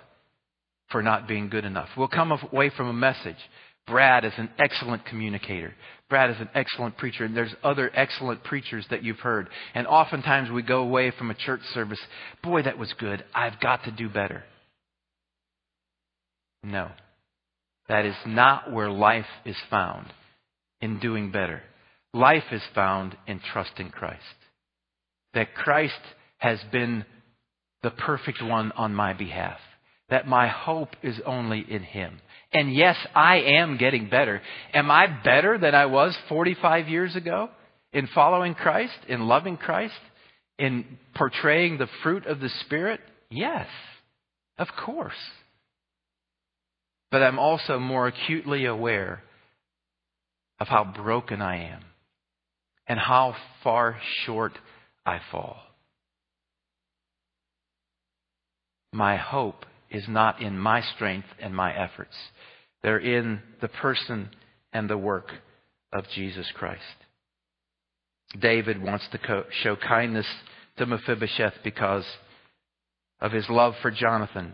for 0.89 1.03
not 1.03 1.27
being 1.27 1.49
good 1.49 1.65
enough. 1.65 1.89
We'll 1.97 2.07
come 2.07 2.31
away 2.31 2.69
from 2.69 2.87
a 2.87 2.93
message. 2.93 3.35
Brad 3.85 4.23
is 4.23 4.31
an 4.37 4.49
excellent 4.57 5.05
communicator. 5.05 5.73
Brad 6.09 6.29
is 6.29 6.37
an 6.39 6.47
excellent 6.55 6.95
preacher. 6.95 7.25
And 7.25 7.35
there's 7.35 7.53
other 7.61 7.91
excellent 7.93 8.41
preachers 8.45 8.85
that 8.89 9.03
you've 9.03 9.19
heard. 9.19 9.49
And 9.75 9.85
oftentimes 9.85 10.49
we 10.49 10.61
go 10.61 10.79
away 10.79 11.11
from 11.11 11.29
a 11.29 11.35
church 11.35 11.59
service. 11.73 11.99
Boy, 12.41 12.63
that 12.63 12.77
was 12.77 12.93
good. 12.97 13.25
I've 13.35 13.59
got 13.59 13.83
to 13.83 13.91
do 13.91 14.07
better. 14.07 14.45
No. 16.63 16.87
That 17.89 18.05
is 18.05 18.15
not 18.25 18.71
where 18.71 18.89
life 18.89 19.25
is 19.43 19.57
found 19.69 20.05
in 20.79 21.01
doing 21.01 21.31
better. 21.31 21.61
Life 22.13 22.45
is 22.53 22.63
found 22.73 23.17
in 23.27 23.41
trusting 23.51 23.89
Christ. 23.89 24.23
That 25.33 25.53
Christ 25.53 25.99
has 26.37 26.59
been 26.71 27.05
the 27.83 27.91
perfect 27.91 28.41
one 28.41 28.71
on 28.73 28.93
my 28.93 29.13
behalf. 29.13 29.59
That 30.09 30.27
my 30.27 30.47
hope 30.47 30.89
is 31.03 31.19
only 31.25 31.65
in 31.67 31.83
Him. 31.83 32.19
And 32.51 32.73
yes, 32.73 32.97
I 33.13 33.37
am 33.41 33.77
getting 33.77 34.09
better. 34.09 34.41
Am 34.73 34.89
I 34.89 35.05
better 35.23 35.57
than 35.57 35.75
I 35.75 35.85
was 35.85 36.17
45 36.29 36.87
years 36.87 37.15
ago 37.15 37.49
in 37.93 38.07
following 38.07 38.55
Christ, 38.55 38.97
in 39.07 39.27
loving 39.27 39.57
Christ, 39.57 39.93
in 40.57 40.85
portraying 41.15 41.77
the 41.77 41.89
fruit 42.01 42.25
of 42.25 42.39
the 42.39 42.49
Spirit? 42.65 43.01
Yes, 43.29 43.67
of 44.57 44.67
course. 44.83 45.13
But 47.11 47.21
I'm 47.21 47.39
also 47.39 47.79
more 47.79 48.07
acutely 48.07 48.65
aware 48.65 49.21
of 50.59 50.67
how 50.67 50.83
broken 50.83 51.41
I 51.41 51.69
am 51.71 51.81
and 52.87 52.99
how 52.99 53.35
far 53.63 53.97
short 54.25 54.53
I 55.09 55.19
fall. 55.31 55.57
My 58.93 59.17
hope 59.17 59.65
is 59.89 60.03
not 60.07 60.39
in 60.39 60.59
my 60.59 60.81
strength 60.81 61.27
and 61.39 61.55
my 61.55 61.73
efforts. 61.75 62.15
They're 62.83 62.99
in 62.99 63.41
the 63.59 63.69
person 63.69 64.29
and 64.71 64.87
the 64.87 64.99
work 64.99 65.31
of 65.91 66.05
Jesus 66.13 66.45
Christ. 66.53 66.83
David 68.39 68.83
wants 68.83 69.05
to 69.11 69.17
co- 69.17 69.45
show 69.63 69.75
kindness 69.75 70.27
to 70.77 70.85
Mephibosheth 70.85 71.55
because 71.63 72.05
of 73.19 73.31
his 73.31 73.49
love 73.49 73.73
for 73.81 73.89
Jonathan. 73.89 74.53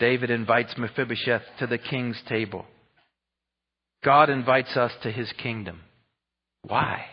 David 0.00 0.30
invites 0.30 0.76
Mephibosheth 0.76 1.42
to 1.60 1.68
the 1.68 1.78
king's 1.78 2.20
table. 2.28 2.66
God 4.02 4.30
invites 4.30 4.76
us 4.76 4.90
to 5.04 5.12
his 5.12 5.30
kingdom. 5.40 5.82
Why? 6.62 7.04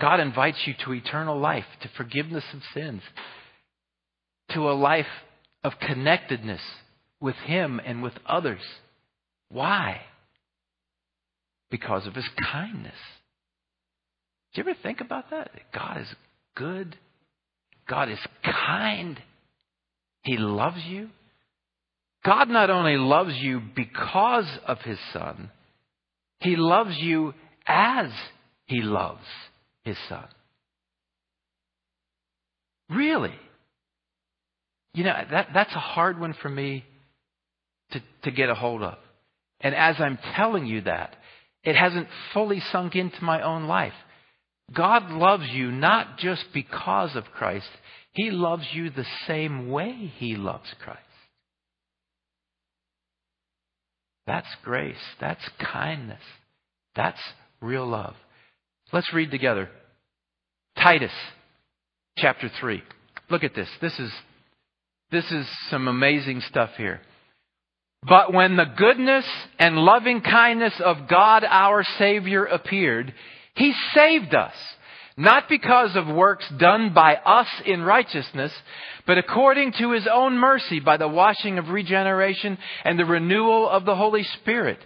God 0.00 0.20
invites 0.20 0.58
you 0.64 0.74
to 0.84 0.92
eternal 0.92 1.38
life, 1.38 1.64
to 1.82 1.88
forgiveness 1.96 2.44
of 2.54 2.60
sins, 2.72 3.02
to 4.50 4.70
a 4.70 4.72
life 4.72 5.06
of 5.64 5.72
connectedness 5.80 6.60
with 7.20 7.34
him 7.36 7.80
and 7.84 8.02
with 8.02 8.12
others. 8.24 8.62
Why? 9.50 10.02
Because 11.70 12.06
of 12.06 12.14
his 12.14 12.28
kindness. 12.40 12.94
Do 14.54 14.62
you 14.62 14.70
ever 14.70 14.78
think 14.82 15.00
about 15.00 15.30
that? 15.30 15.50
God 15.74 16.00
is 16.00 16.08
good. 16.54 16.96
God 17.88 18.08
is 18.08 18.18
kind. 18.44 19.20
He 20.22 20.36
loves 20.36 20.82
you. 20.86 21.10
God 22.24 22.48
not 22.48 22.70
only 22.70 22.96
loves 22.96 23.34
you 23.36 23.60
because 23.74 24.48
of 24.66 24.78
his 24.82 24.98
son, 25.12 25.50
he 26.40 26.56
loves 26.56 26.96
you 26.98 27.34
as 27.66 28.10
he 28.66 28.82
loves 28.82 29.24
his 29.88 29.96
son. 30.08 30.26
Really? 32.90 33.34
You 34.94 35.04
know, 35.04 35.14
that, 35.30 35.48
that's 35.52 35.74
a 35.74 35.80
hard 35.80 36.20
one 36.20 36.34
for 36.40 36.48
me 36.48 36.84
to, 37.92 38.02
to 38.24 38.30
get 38.30 38.50
a 38.50 38.54
hold 38.54 38.82
of. 38.82 38.98
And 39.60 39.74
as 39.74 39.96
I'm 39.98 40.18
telling 40.36 40.66
you 40.66 40.82
that, 40.82 41.16
it 41.64 41.74
hasn't 41.74 42.08
fully 42.32 42.60
sunk 42.72 42.94
into 42.94 43.22
my 43.24 43.42
own 43.42 43.64
life. 43.64 43.92
God 44.74 45.10
loves 45.10 45.48
you 45.50 45.70
not 45.70 46.18
just 46.18 46.44
because 46.52 47.16
of 47.16 47.24
Christ, 47.34 47.68
He 48.12 48.30
loves 48.30 48.64
you 48.72 48.90
the 48.90 49.06
same 49.26 49.70
way 49.70 50.12
He 50.18 50.36
loves 50.36 50.68
Christ. 50.82 51.00
That's 54.26 54.48
grace. 54.62 54.96
That's 55.20 55.48
kindness. 55.72 56.20
That's 56.94 57.20
real 57.62 57.86
love. 57.86 58.14
Let's 58.92 59.12
read 59.12 59.30
together. 59.30 59.68
Titus 60.76 61.12
chapter 62.16 62.50
3. 62.60 62.82
Look 63.30 63.44
at 63.44 63.54
this. 63.54 63.68
This 63.82 63.98
is, 63.98 64.10
this 65.10 65.30
is 65.30 65.46
some 65.68 65.88
amazing 65.88 66.40
stuff 66.40 66.70
here. 66.78 67.00
But 68.02 68.32
when 68.32 68.56
the 68.56 68.64
goodness 68.64 69.26
and 69.58 69.76
loving 69.76 70.22
kindness 70.22 70.74
of 70.82 71.08
God 71.08 71.44
our 71.44 71.84
Savior 71.98 72.44
appeared, 72.44 73.12
He 73.56 73.74
saved 73.94 74.34
us, 74.34 74.54
not 75.18 75.48
because 75.50 75.94
of 75.94 76.06
works 76.06 76.46
done 76.58 76.94
by 76.94 77.16
us 77.16 77.48
in 77.66 77.82
righteousness, 77.82 78.52
but 79.06 79.18
according 79.18 79.72
to 79.80 79.90
His 79.90 80.08
own 80.10 80.38
mercy 80.38 80.80
by 80.80 80.96
the 80.96 81.08
washing 81.08 81.58
of 81.58 81.68
regeneration 81.68 82.56
and 82.84 82.98
the 82.98 83.04
renewal 83.04 83.68
of 83.68 83.84
the 83.84 83.96
Holy 83.96 84.22
Spirit, 84.40 84.78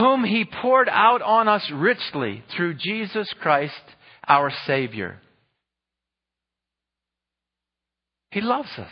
whom 0.00 0.24
He 0.24 0.44
poured 0.44 0.88
out 0.88 1.20
on 1.20 1.46
us 1.46 1.70
richly 1.72 2.42
through 2.56 2.74
Jesus 2.74 3.32
Christ 3.40 3.74
our 4.26 4.50
Savior. 4.66 5.20
He 8.30 8.40
loves 8.40 8.70
us. 8.78 8.90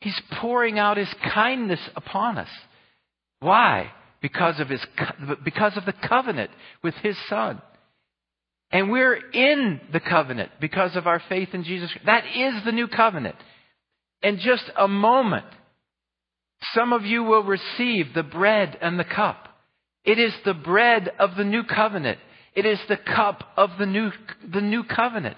He's 0.00 0.20
pouring 0.40 0.78
out 0.78 0.96
His 0.96 1.12
kindness 1.34 1.80
upon 1.94 2.38
us. 2.38 2.48
Why? 3.40 3.92
Because 4.22 4.60
of, 4.60 4.68
his, 4.68 4.80
because 5.44 5.76
of 5.76 5.84
the 5.84 5.92
covenant 6.08 6.50
with 6.82 6.94
His 7.02 7.16
Son. 7.28 7.60
And 8.70 8.90
we're 8.90 9.16
in 9.16 9.80
the 9.92 10.00
covenant 10.00 10.52
because 10.58 10.96
of 10.96 11.06
our 11.06 11.20
faith 11.28 11.50
in 11.52 11.64
Jesus. 11.64 11.90
That 12.06 12.24
is 12.24 12.64
the 12.64 12.72
new 12.72 12.88
covenant. 12.88 13.36
In 14.22 14.38
just 14.38 14.64
a 14.78 14.88
moment, 14.88 15.44
some 16.72 16.94
of 16.94 17.04
you 17.04 17.24
will 17.24 17.42
receive 17.42 18.14
the 18.14 18.22
bread 18.22 18.78
and 18.80 18.98
the 18.98 19.04
cup. 19.04 19.48
It 20.04 20.18
is 20.18 20.32
the 20.44 20.54
bread 20.54 21.10
of 21.18 21.36
the 21.36 21.44
new 21.44 21.62
covenant. 21.64 22.18
It 22.54 22.66
is 22.66 22.78
the 22.88 22.96
cup 22.96 23.44
of 23.56 23.70
the 23.78 23.86
new, 23.86 24.10
the 24.52 24.60
new 24.60 24.84
covenant. 24.84 25.36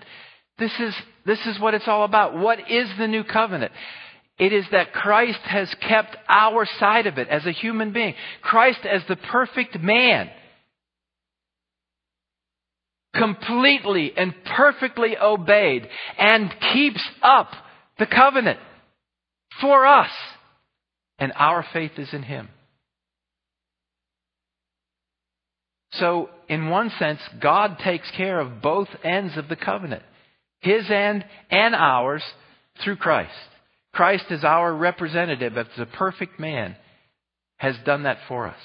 This 0.58 0.72
is, 0.80 0.94
this 1.26 1.44
is 1.46 1.60
what 1.60 1.74
it's 1.74 1.88
all 1.88 2.04
about. 2.04 2.36
What 2.36 2.70
is 2.70 2.88
the 2.98 3.08
new 3.08 3.24
covenant? 3.24 3.72
It 4.38 4.52
is 4.52 4.64
that 4.72 4.92
Christ 4.92 5.40
has 5.44 5.72
kept 5.86 6.16
our 6.28 6.66
side 6.78 7.06
of 7.06 7.18
it 7.18 7.28
as 7.28 7.46
a 7.46 7.52
human 7.52 7.92
being. 7.92 8.14
Christ 8.42 8.80
as 8.84 9.02
the 9.08 9.16
perfect 9.16 9.78
man 9.80 10.30
completely 13.14 14.12
and 14.16 14.34
perfectly 14.56 15.16
obeyed 15.16 15.88
and 16.18 16.52
keeps 16.72 17.02
up 17.22 17.48
the 17.98 18.06
covenant 18.06 18.58
for 19.60 19.86
us. 19.86 20.10
And 21.18 21.32
our 21.36 21.64
faith 21.72 21.92
is 21.96 22.12
in 22.12 22.24
Him. 22.24 22.48
So, 25.98 26.30
in 26.48 26.68
one 26.70 26.90
sense, 26.98 27.20
God 27.40 27.78
takes 27.84 28.10
care 28.16 28.40
of 28.40 28.60
both 28.60 28.88
ends 29.02 29.36
of 29.36 29.48
the 29.48 29.56
covenant 29.56 30.02
His 30.60 30.90
end 30.90 31.24
and 31.50 31.74
ours 31.74 32.22
through 32.82 32.96
Christ. 32.96 33.32
Christ 33.92 34.24
is 34.30 34.42
our 34.42 34.74
representative 34.74 35.56
as 35.56 35.66
the 35.78 35.86
perfect 35.86 36.40
man 36.40 36.76
has 37.58 37.76
done 37.84 38.02
that 38.02 38.18
for 38.26 38.48
us. 38.48 38.58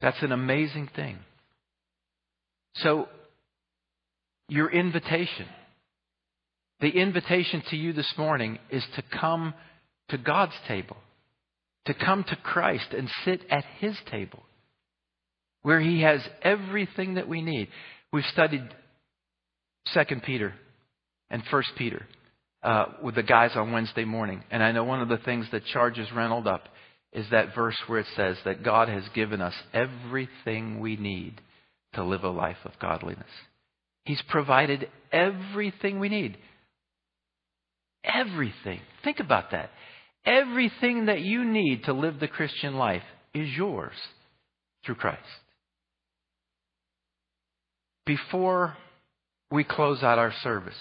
That's 0.00 0.20
an 0.22 0.32
amazing 0.32 0.90
thing. 0.94 1.18
So, 2.76 3.08
your 4.48 4.70
invitation, 4.70 5.46
the 6.80 6.90
invitation 6.90 7.62
to 7.70 7.76
you 7.76 7.92
this 7.92 8.12
morning 8.18 8.58
is 8.70 8.84
to 8.96 9.02
come 9.18 9.54
to 10.10 10.18
God's 10.18 10.52
table, 10.68 10.96
to 11.86 11.94
come 11.94 12.24
to 12.24 12.36
Christ 12.36 12.92
and 12.92 13.08
sit 13.24 13.40
at 13.50 13.64
His 13.78 13.96
table, 14.10 14.42
where 15.62 15.80
He 15.80 16.02
has 16.02 16.20
everything 16.42 17.14
that 17.14 17.28
we 17.28 17.42
need. 17.42 17.68
We've 18.12 18.24
studied 18.32 18.62
2 19.94 20.00
Peter 20.24 20.54
and 21.30 21.42
First 21.50 21.70
Peter 21.76 22.06
uh, 22.62 22.86
with 23.02 23.14
the 23.14 23.22
guys 23.22 23.52
on 23.54 23.72
Wednesday 23.72 24.04
morning. 24.04 24.42
And 24.50 24.62
I 24.62 24.72
know 24.72 24.84
one 24.84 25.00
of 25.00 25.08
the 25.08 25.18
things 25.18 25.46
that 25.52 25.64
charges 25.66 26.10
Reynold 26.12 26.46
up 26.46 26.64
is 27.12 27.26
that 27.30 27.54
verse 27.54 27.76
where 27.86 28.00
it 28.00 28.06
says 28.16 28.36
that 28.44 28.64
God 28.64 28.88
has 28.88 29.04
given 29.14 29.40
us 29.40 29.54
everything 29.72 30.80
we 30.80 30.96
need 30.96 31.40
to 31.94 32.04
live 32.04 32.24
a 32.24 32.28
life 32.28 32.58
of 32.64 32.72
godliness. 32.80 33.24
He's 34.04 34.22
provided 34.28 34.88
everything 35.12 35.98
we 35.98 36.08
need. 36.08 36.36
Everything. 38.04 38.80
Think 39.02 39.18
about 39.18 39.50
that. 39.52 39.70
Everything 40.26 41.06
that 41.06 41.20
you 41.20 41.44
need 41.44 41.84
to 41.84 41.92
live 41.92 42.18
the 42.18 42.28
Christian 42.28 42.74
life 42.74 43.04
is 43.32 43.48
yours 43.56 43.94
through 44.84 44.96
Christ. 44.96 45.22
Before 48.04 48.76
we 49.50 49.64
close 49.64 50.02
out 50.02 50.18
our 50.18 50.32
service. 50.42 50.76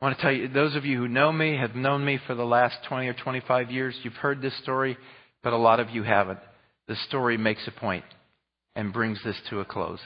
I 0.00 0.04
want 0.04 0.16
to 0.16 0.22
tell 0.22 0.32
you, 0.32 0.48
those 0.48 0.74
of 0.74 0.84
you 0.84 0.98
who 0.98 1.08
know 1.08 1.30
me, 1.30 1.56
have 1.56 1.76
known 1.76 2.04
me 2.04 2.18
for 2.26 2.34
the 2.34 2.44
last 2.44 2.76
20 2.88 3.06
or 3.06 3.14
25 3.14 3.70
years, 3.70 3.94
you've 4.02 4.14
heard 4.14 4.42
this 4.42 4.56
story, 4.62 4.96
but 5.42 5.52
a 5.52 5.58
lot 5.58 5.80
of 5.80 5.90
you 5.90 6.02
haven't. 6.02 6.40
The 6.88 6.96
story 7.08 7.36
makes 7.36 7.66
a 7.66 7.70
point 7.70 8.04
and 8.74 8.92
brings 8.92 9.22
this 9.24 9.36
to 9.50 9.60
a 9.60 9.64
close. 9.64 10.00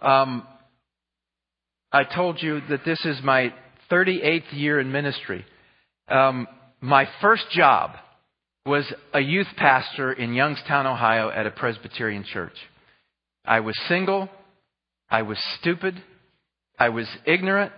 Um, 0.00 0.46
I 1.90 2.04
told 2.04 2.42
you 2.42 2.60
that 2.68 2.84
this 2.84 3.00
is 3.04 3.18
my 3.22 3.54
38th 3.90 4.52
year 4.52 4.80
in 4.80 4.92
ministry. 4.92 5.44
Um, 6.08 6.46
my 6.82 7.08
first 7.20 7.48
job 7.50 7.92
was 8.66 8.92
a 9.14 9.20
youth 9.20 9.46
pastor 9.56 10.12
in 10.12 10.34
Youngstown, 10.34 10.86
Ohio 10.86 11.30
at 11.30 11.46
a 11.46 11.50
Presbyterian 11.50 12.24
church. 12.24 12.56
I 13.44 13.60
was 13.60 13.78
single. 13.88 14.28
I 15.08 15.22
was 15.22 15.38
stupid. 15.60 16.02
I 16.78 16.88
was 16.88 17.08
ignorant. 17.24 17.72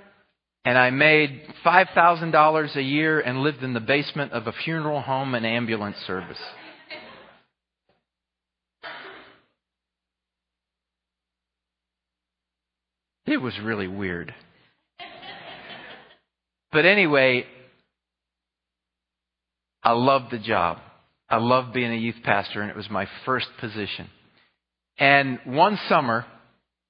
And 0.64 0.78
I 0.78 0.88
made 0.88 1.42
$5,000 1.64 2.76
a 2.76 2.82
year 2.82 3.20
and 3.20 3.40
lived 3.40 3.62
in 3.62 3.74
the 3.74 3.80
basement 3.80 4.32
of 4.32 4.46
a 4.46 4.52
funeral 4.52 5.02
home 5.02 5.34
and 5.34 5.44
ambulance 5.44 5.98
service. 6.06 6.40
It 13.26 13.36
was 13.36 13.58
really 13.60 13.88
weird. 13.88 14.34
But 16.72 16.86
anyway, 16.86 17.46
I 19.84 19.92
loved 19.92 20.30
the 20.30 20.38
job. 20.38 20.78
I 21.28 21.36
loved 21.36 21.74
being 21.74 21.92
a 21.92 21.96
youth 21.96 22.16
pastor, 22.24 22.62
and 22.62 22.70
it 22.70 22.76
was 22.76 22.88
my 22.90 23.06
first 23.26 23.46
position. 23.60 24.08
And 24.98 25.38
one 25.44 25.78
summer 25.88 26.24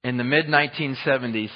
in 0.03 0.17
the 0.17 0.23
mid 0.23 0.45
1970s, 0.45 1.49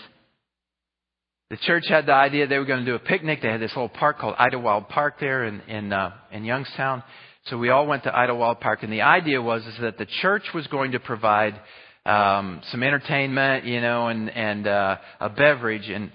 the 1.50 1.58
church 1.58 1.86
had 1.88 2.06
the 2.06 2.14
idea 2.14 2.48
they 2.48 2.58
were 2.58 2.66
going 2.66 2.86
to 2.86 2.86
do 2.86 2.96
a 2.96 3.00
picnic. 3.00 3.42
They 3.42 3.48
had 3.48 3.62
this 3.62 3.74
whole 3.74 3.90
park 3.90 4.20
called 4.20 4.36
Idlewild 4.38 4.90
Park 4.90 5.20
there 5.20 5.46
in 5.46 5.62
in, 5.62 5.94
uh, 5.94 6.12
in 6.32 6.46
Youngstown. 6.46 7.04
So 7.46 7.58
we 7.58 7.70
all 7.70 7.88
went 7.88 8.04
to 8.04 8.16
Idlewild 8.16 8.60
Park, 8.60 8.84
and 8.84 8.92
the 8.92 9.02
idea 9.02 9.42
was 9.42 9.66
is 9.66 9.76
that 9.82 9.98
the 9.98 10.08
church 10.22 10.44
was 10.54 10.68
going 10.68 10.92
to 10.92 11.00
provide 11.00 11.60
um, 12.06 12.62
some 12.72 12.84
entertainment, 12.84 13.66
you 13.66 13.82
know, 13.82 14.08
and 14.08 14.30
and 14.30 14.68
uh, 14.68 14.98
a 15.20 15.30
beverage, 15.30 15.90
and 15.90 16.12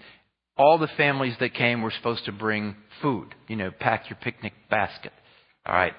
all 0.57 0.79
the 0.79 0.89
families 0.97 1.35
that 1.41 1.55
came 1.55 1.83
were 1.83 1.91
supposed 1.91 2.25
to 2.27 2.33
bring 2.33 2.77
food, 3.03 3.35
you 3.49 3.57
know, 3.57 3.71
pack 3.71 4.09
your 4.09 4.19
picnic 4.23 4.53
basket. 4.71 5.13
All 5.67 5.75
right. 5.75 5.95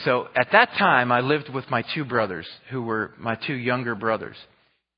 So 0.00 0.26
at 0.36 0.48
that 0.52 0.70
time, 0.78 1.10
I 1.12 1.20
lived 1.20 1.48
with 1.52 1.70
my 1.70 1.82
two 1.94 2.04
brothers, 2.04 2.46
who 2.70 2.82
were 2.82 3.12
my 3.18 3.36
two 3.46 3.54
younger 3.54 3.94
brothers. 3.94 4.36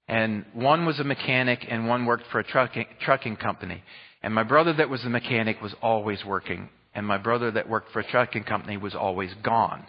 And 0.08 0.44
one 0.54 0.86
was 0.86 0.98
a 0.98 1.04
mechanic 1.04 1.66
and 1.68 1.86
one 1.86 2.06
worked 2.06 2.24
for 2.32 2.40
a 2.40 2.44
trucking, 2.44 2.86
trucking 3.02 3.36
company. 3.36 3.82
And 4.22 4.34
my 4.34 4.42
brother 4.42 4.72
that 4.72 4.88
was 4.88 5.04
a 5.04 5.10
mechanic 5.10 5.60
was 5.60 5.74
always 5.82 6.24
working. 6.24 6.70
And 6.94 7.06
my 7.06 7.18
brother 7.18 7.50
that 7.52 7.68
worked 7.68 7.92
for 7.92 8.00
a 8.00 8.10
trucking 8.10 8.44
company 8.44 8.76
was 8.76 8.94
always 8.94 9.30
gone. 9.44 9.86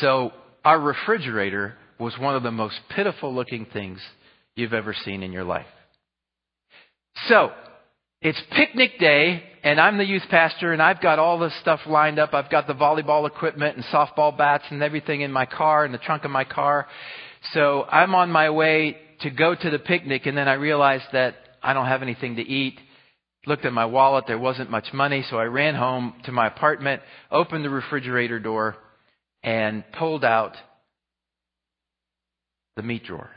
So 0.00 0.32
our 0.64 0.78
refrigerator 0.78 1.74
was 1.98 2.16
one 2.18 2.36
of 2.36 2.42
the 2.42 2.50
most 2.50 2.78
pitiful 2.94 3.34
looking 3.34 3.66
things 3.72 3.98
you've 4.54 4.74
ever 4.74 4.94
seen 5.04 5.22
in 5.22 5.32
your 5.32 5.44
life. 5.44 5.66
So, 7.28 7.52
it's 8.20 8.40
picnic 8.52 8.98
day, 8.98 9.42
and 9.64 9.80
I'm 9.80 9.98
the 9.98 10.04
youth 10.04 10.22
pastor, 10.30 10.72
and 10.72 10.80
I've 10.80 11.00
got 11.00 11.18
all 11.18 11.38
this 11.38 11.52
stuff 11.60 11.80
lined 11.86 12.18
up. 12.18 12.34
I've 12.34 12.50
got 12.50 12.66
the 12.66 12.74
volleyball 12.74 13.26
equipment 13.26 13.76
and 13.76 13.84
softball 13.86 14.36
bats 14.36 14.64
and 14.70 14.82
everything 14.82 15.22
in 15.22 15.32
my 15.32 15.46
car, 15.46 15.84
in 15.84 15.92
the 15.92 15.98
trunk 15.98 16.24
of 16.24 16.30
my 16.30 16.44
car. 16.44 16.86
So 17.52 17.84
I'm 17.84 18.14
on 18.14 18.30
my 18.30 18.50
way 18.50 18.96
to 19.20 19.30
go 19.30 19.54
to 19.54 19.70
the 19.70 19.78
picnic, 19.78 20.26
and 20.26 20.36
then 20.36 20.48
I 20.48 20.54
realized 20.54 21.06
that 21.12 21.34
I 21.62 21.72
don't 21.72 21.86
have 21.86 22.02
anything 22.02 22.36
to 22.36 22.42
eat. 22.42 22.78
Looked 23.46 23.64
at 23.64 23.72
my 23.72 23.86
wallet, 23.86 24.24
there 24.28 24.38
wasn't 24.38 24.70
much 24.70 24.92
money, 24.92 25.24
so 25.28 25.36
I 25.36 25.44
ran 25.44 25.74
home 25.74 26.14
to 26.24 26.32
my 26.32 26.46
apartment, 26.46 27.02
opened 27.30 27.64
the 27.64 27.70
refrigerator 27.70 28.38
door, 28.38 28.76
and 29.42 29.84
pulled 29.98 30.24
out 30.24 30.56
the 32.76 32.82
meat 32.82 33.04
drawer. 33.04 33.30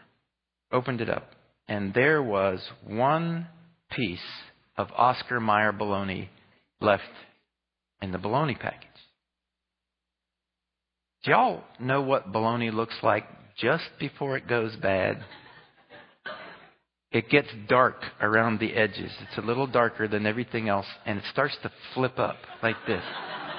Opened 0.72 1.02
it 1.02 1.10
up, 1.10 1.30
and 1.68 1.94
there 1.94 2.22
was 2.22 2.62
one 2.86 3.48
piece 3.92 4.20
of 4.78 4.88
Oscar 4.96 5.40
Mayer 5.40 5.72
bologna 5.72 6.30
left 6.82 7.04
in 8.02 8.12
the 8.12 8.18
bologna 8.18 8.56
package. 8.56 8.90
Do 11.24 11.32
y'all 11.32 11.64
know 11.80 12.02
what 12.02 12.32
bologna 12.32 12.72
looks 12.72 12.96
like 13.02 13.26
just 13.58 13.86
before 14.00 14.38
it 14.38 14.48
goes 14.48 14.76
bad? 14.76 15.24
It 17.12 17.30
gets 17.30 17.48
dark 17.70 17.96
around 18.20 18.60
the 18.60 18.74
edges. 18.74 19.12
It's 19.22 19.38
a 19.38 19.42
little 19.42 19.68
darker 19.68 20.08
than 20.08 20.26
everything 20.26 20.68
else, 20.68 20.86
and 21.06 21.18
it 21.18 21.24
starts 21.32 21.56
to 21.64 21.72
flip 21.94 22.20
up 22.20 22.36
like 22.62 22.76
this. 22.86 23.04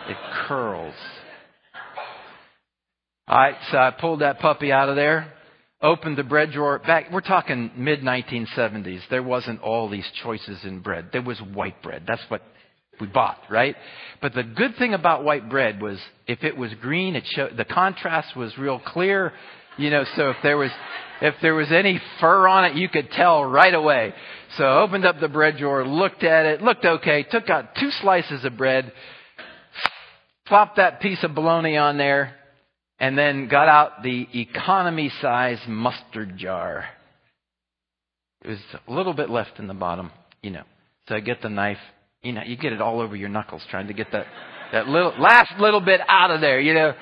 It 0.09 0.17
curls. 0.47 0.95
All 3.27 3.39
right, 3.39 3.57
so 3.73 3.79
I 3.79 3.91
pulled 3.91 4.21
that 4.21 4.39
puppy 4.39 4.71
out 4.71 4.89
of 4.89 4.95
there, 4.95 5.33
opened 5.83 6.17
the 6.17 6.25
bread 6.25 6.53
drawer. 6.53 6.79
Back 6.79 7.11
we're 7.13 7.21
talking 7.21 7.71
mid 7.77 8.01
1970s 8.01 9.01
there 9.11 9.23
wasn't 9.23 9.61
all 9.61 9.89
these 9.89 10.09
choices 10.23 10.65
in 10.65 10.81
bread. 10.81 11.11
There 11.13 11.23
was 11.23 11.39
white 11.39 11.83
bread. 11.83 12.05
That's 12.07 12.23
what 12.29 12.43
we 13.01 13.07
bought 13.07 13.39
right? 13.51 13.77
But 14.23 14.35
the 14.35 14.43
good 14.43 14.77
thing 14.77 14.95
about 14.95 15.25
white 15.25 15.51
bread 15.51 15.83
was 15.83 15.99
if 16.27 16.43
it 16.45 16.57
was 16.57 16.73
green 16.81 17.15
it 17.15 17.25
showed 17.27 17.57
the 17.57 17.65
contrast 17.65 18.35
was 18.37 18.57
real 18.57 18.79
clear 18.79 19.33
you 19.77 19.91
know 19.91 20.05
so 20.17 20.31
if 20.31 20.37
there 20.43 20.57
was 20.57 20.71
if 21.21 21.35
there 21.43 21.55
was 21.55 21.71
any 21.71 22.01
fur 22.21 22.49
on 22.49 22.65
it 22.65 22.77
you 22.77 22.89
could 22.89 23.11
tell 23.11 23.45
right 23.45 23.75
away. 23.75 24.15
So 24.57 24.65
I 24.65 24.81
opened 24.83 25.05
up 25.05 25.21
the 25.21 25.29
bread 25.29 25.59
drawer 25.59 25.87
looked 25.87 26.25
at 26.25 26.47
it 26.47 26.63
looked 26.63 26.85
okay 26.85 27.23
took 27.25 27.51
out 27.51 27.75
two 27.77 27.91
slices 27.91 28.45
of 28.45 28.57
bread 28.57 28.93
plopped 30.47 30.77
that 30.77 31.01
piece 31.01 31.23
of 31.23 31.35
bologna 31.35 31.77
on 31.77 31.99
there 31.99 32.35
and 32.99 33.17
then 33.17 33.49
got 33.49 33.69
out 33.69 34.03
the 34.03 34.27
economy 34.33 35.11
size 35.21 35.59
mustard 35.69 36.37
jar. 36.39 36.87
It 38.43 38.49
was 38.49 38.59
a 38.87 38.93
little 38.93 39.13
bit 39.13 39.31
left 39.31 39.59
in 39.59 39.67
the 39.67 39.75
bottom, 39.75 40.11
you 40.43 40.51
know. 40.51 40.63
So 41.09 41.15
I 41.15 41.21
get 41.21 41.43
the 41.43 41.49
knife, 41.49 41.79
you 42.23 42.33
know, 42.33 42.43
you 42.45 42.57
get 42.57 42.73
it 42.73 42.81
all 42.81 43.01
over 43.01 43.15
your 43.15 43.29
knuckles 43.29 43.63
trying 43.71 43.89
to 43.89 43.95
get 43.95 44.13
that, 44.13 44.27
that 44.73 44.89
little, 44.89 45.13
last 45.19 45.53
little 45.59 45.81
bit 45.81 46.01
out 46.09 46.31
of 46.31 46.41
there, 46.41 46.61
you 46.61 46.75
know. 46.75 46.95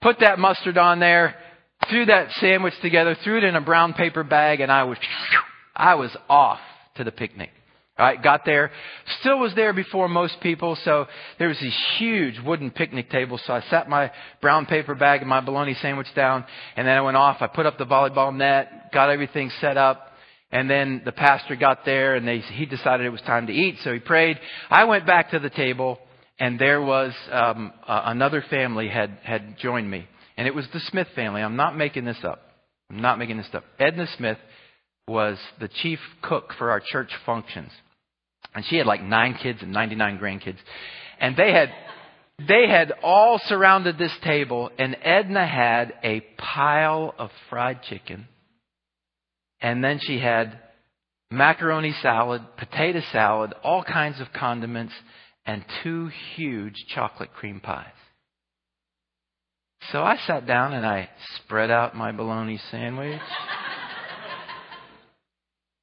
Put 0.00 0.20
that 0.20 0.38
mustard 0.38 0.78
on 0.78 1.00
there, 1.00 1.34
threw 1.90 2.06
that 2.06 2.30
sandwich 2.34 2.74
together, 2.82 3.16
threw 3.24 3.38
it 3.38 3.44
in 3.44 3.56
a 3.56 3.60
brown 3.60 3.94
paper 3.94 4.22
bag, 4.22 4.60
and 4.60 4.70
I 4.70 4.84
was, 4.84 4.98
I 5.74 5.94
was 5.94 6.16
off 6.28 6.60
to 6.96 7.04
the 7.04 7.12
picnic. 7.12 7.50
Right, 7.98 8.22
got 8.22 8.44
there. 8.44 8.70
Still 9.20 9.40
was 9.40 9.56
there 9.56 9.72
before 9.72 10.08
most 10.08 10.40
people, 10.40 10.78
so 10.84 11.06
there 11.40 11.48
was 11.48 11.58
this 11.60 11.74
huge 11.98 12.38
wooden 12.44 12.70
picnic 12.70 13.10
table. 13.10 13.40
So 13.44 13.52
I 13.52 13.60
sat 13.70 13.88
my 13.88 14.12
brown 14.40 14.66
paper 14.66 14.94
bag 14.94 15.20
and 15.20 15.28
my 15.28 15.40
bologna 15.40 15.74
sandwich 15.82 16.06
down, 16.14 16.44
and 16.76 16.86
then 16.86 16.96
I 16.96 17.00
went 17.00 17.16
off. 17.16 17.38
I 17.40 17.48
put 17.48 17.66
up 17.66 17.76
the 17.76 17.86
volleyball 17.86 18.32
net, 18.32 18.92
got 18.92 19.10
everything 19.10 19.50
set 19.60 19.76
up, 19.76 20.12
and 20.52 20.70
then 20.70 21.02
the 21.04 21.10
pastor 21.10 21.56
got 21.56 21.84
there, 21.84 22.14
and 22.14 22.26
they, 22.26 22.38
he 22.38 22.66
decided 22.66 23.04
it 23.04 23.10
was 23.10 23.20
time 23.22 23.48
to 23.48 23.52
eat, 23.52 23.78
so 23.82 23.92
he 23.92 23.98
prayed. 23.98 24.38
I 24.70 24.84
went 24.84 25.04
back 25.04 25.32
to 25.32 25.40
the 25.40 25.50
table, 25.50 25.98
and 26.38 26.56
there 26.56 26.80
was 26.80 27.12
um, 27.32 27.72
uh, 27.84 28.02
another 28.04 28.44
family 28.48 28.88
had 28.88 29.18
had 29.24 29.58
joined 29.58 29.90
me, 29.90 30.06
and 30.36 30.46
it 30.46 30.54
was 30.54 30.66
the 30.72 30.80
Smith 30.88 31.08
family. 31.16 31.42
I'm 31.42 31.56
not 31.56 31.76
making 31.76 32.04
this 32.04 32.18
up. 32.22 32.42
I'm 32.90 33.02
not 33.02 33.18
making 33.18 33.38
this 33.38 33.48
up. 33.52 33.64
Edna 33.80 34.06
Smith 34.16 34.38
was 35.08 35.36
the 35.58 35.68
chief 35.82 35.98
cook 36.22 36.52
for 36.58 36.70
our 36.70 36.80
church 36.80 37.10
functions. 37.26 37.72
And 38.58 38.66
she 38.66 38.76
had 38.76 38.88
like 38.88 39.04
nine 39.04 39.38
kids 39.40 39.60
and 39.62 39.70
99 39.70 40.18
grandkids. 40.18 40.58
And 41.20 41.36
they 41.36 41.52
had, 41.52 41.72
they 42.40 42.68
had 42.68 42.92
all 43.04 43.40
surrounded 43.44 43.98
this 43.98 44.10
table 44.24 44.72
and 44.76 44.96
Edna 45.00 45.46
had 45.46 45.94
a 46.02 46.22
pile 46.36 47.14
of 47.20 47.30
fried 47.48 47.84
chicken. 47.84 48.26
And 49.60 49.84
then 49.84 50.00
she 50.02 50.18
had 50.18 50.58
macaroni 51.30 51.94
salad, 52.02 52.42
potato 52.56 53.00
salad, 53.12 53.54
all 53.62 53.84
kinds 53.84 54.20
of 54.20 54.26
condiments, 54.32 54.92
and 55.46 55.64
two 55.84 56.10
huge 56.34 56.84
chocolate 56.92 57.32
cream 57.34 57.60
pies. 57.60 57.86
So 59.92 60.02
I 60.02 60.16
sat 60.26 60.48
down 60.48 60.72
and 60.72 60.84
I 60.84 61.10
spread 61.36 61.70
out 61.70 61.94
my 61.94 62.10
bologna 62.10 62.58
sandwich. 62.72 63.20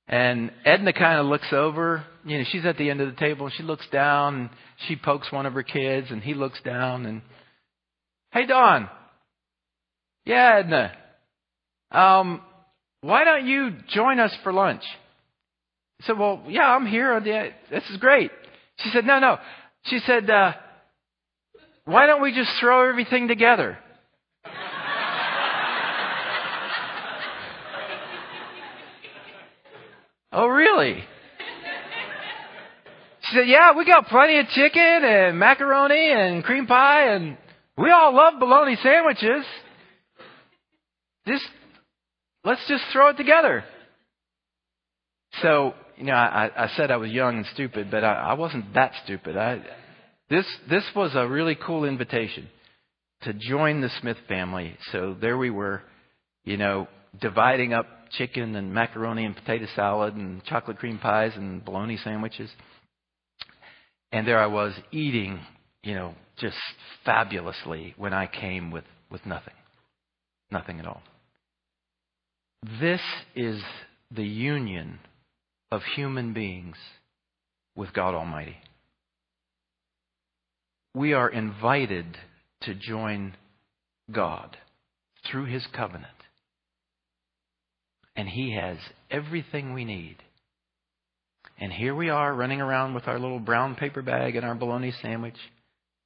And 0.08 0.52
Edna 0.64 0.94
kind 0.94 1.20
of 1.20 1.26
looks 1.26 1.52
over. 1.52 2.06
You 2.26 2.38
know, 2.38 2.44
she's 2.52 2.66
at 2.66 2.78
the 2.78 2.90
end 2.90 3.02
of 3.02 3.10
the 3.10 3.20
table 3.20 3.48
and 3.48 3.56
she 3.56 3.64
looks 3.64 3.88
down 3.92 4.36
and 4.36 4.50
she 4.88 4.96
pokes 4.96 5.32
one 5.32 5.46
of 5.46 5.54
her 5.54 5.64
kids 5.64 6.08
and 6.12 6.22
he 6.22 6.34
looks 6.34 6.62
down 6.62 7.06
and, 7.06 7.22
hey, 8.32 8.46
Don. 8.46 8.90
Yeah, 10.26 10.60
Edna. 10.60 10.92
Um, 11.92 12.42
why 13.02 13.24
don't 13.24 13.48
you 13.48 13.72
join 13.90 14.20
us 14.20 14.36
for 14.44 14.52
lunch? 14.52 14.84
I 16.02 16.08
said, 16.08 16.20
well, 16.20 16.44
yeah, 16.48 16.76
I'm 16.76 16.86
here. 16.86 17.20
This 17.72 17.84
is 17.90 17.98
great. 17.98 18.32
She 18.80 18.90
said, 18.90 19.06
no, 19.06 19.20
no. 19.20 19.38
She 19.86 20.00
said, 20.00 20.30
uh, 20.30 20.54
why 21.86 22.08
don't 22.08 22.22
we 22.22 22.34
just 22.34 22.52
throw 22.60 22.90
everything 22.90 23.28
together? 23.28 23.78
Oh, 30.38 30.48
really? 30.48 31.02
She 33.22 33.36
said, 33.38 33.48
yeah, 33.48 33.72
we 33.72 33.86
got 33.86 34.08
plenty 34.08 34.38
of 34.38 34.48
chicken 34.50 34.82
and 35.06 35.40
macaroni 35.40 36.12
and 36.12 36.44
cream 36.44 36.68
pie 36.68 37.14
and 37.14 37.38
we 37.78 37.90
all 37.90 38.14
love 38.14 38.34
bologna 38.38 38.76
sandwiches. 38.84 39.46
Just, 41.26 41.46
let's 42.44 42.68
just 42.68 42.84
throw 42.92 43.12
it 43.12 43.18
together. 43.18 43.64
So, 45.42 45.74
you 45.96 46.04
know, 46.04 46.14
I, 46.14 46.52
I 46.66 46.68
said 46.76 46.92
I 46.92 46.98
was 46.98 47.12
young 47.12 47.38
and 47.38 47.46
stupid, 47.54 47.90
but 47.90 48.04
I, 48.04 48.14
I 48.14 48.34
wasn't 48.34 48.74
that 48.74 48.92
stupid. 49.06 49.38
I, 49.38 49.62
this, 50.30 50.46
this 50.70 50.84
was 50.94 51.12
a 51.16 51.26
really 51.26 51.56
cool 51.56 51.86
invitation 51.86 52.50
to 53.22 53.32
join 53.32 53.80
the 53.80 53.90
Smith 54.02 54.18
family. 54.28 54.76
So 54.92 55.16
there 55.20 55.38
we 55.38 55.50
were, 55.50 55.82
you 56.44 56.58
know, 56.58 56.90
dividing 57.22 57.74
up 57.74 57.88
chicken 58.12 58.56
and 58.56 58.74
macaroni 58.74 59.26
and 59.26 59.36
potato 59.36 59.66
salad 59.76 60.16
and 60.16 60.44
chocolate 60.46 60.78
cream 60.78 61.00
pies 61.00 61.32
and 61.36 61.64
bologna 61.64 61.98
sandwiches. 61.98 62.50
And 64.12 64.28
there 64.28 64.40
I 64.40 64.48
was 64.48 64.74
eating, 64.92 65.40
you 65.84 65.96
know, 65.96 66.14
just 66.38 66.58
fabulously 67.04 67.94
when 67.98 68.14
I 68.14 68.28
came 68.28 68.72
with, 68.72 68.86
with 69.12 69.26
nothing. 69.26 69.54
Nothing 70.52 70.80
at 70.80 70.88
all. 70.88 71.02
This 72.80 73.02
is 73.36 73.62
the 74.12 74.24
union 74.24 75.00
of 75.72 75.82
human 75.96 76.34
beings 76.34 76.78
with 77.76 77.94
God 77.94 78.16
Almighty. 78.16 78.58
We 80.94 81.14
are 81.14 81.30
invited 81.30 82.18
to 82.62 82.74
join 82.74 83.36
God 84.12 84.58
through 85.30 85.46
His 85.46 85.68
covenant. 85.76 86.15
And 88.16 88.28
He 88.28 88.56
has 88.56 88.78
everything 89.12 89.74
we 89.74 89.86
need. 89.86 90.18
And 91.58 91.72
here 91.72 91.96
we 91.96 92.10
are 92.10 92.34
running 92.34 92.62
around 92.62 92.94
with 92.94 93.08
our 93.08 93.20
little 93.20 93.40
brown 93.40 93.76
paper 93.76 94.02
bag 94.02 94.36
and 94.36 94.46
our 94.46 94.56
bologna 94.56 94.94
sandwich. 95.02 95.38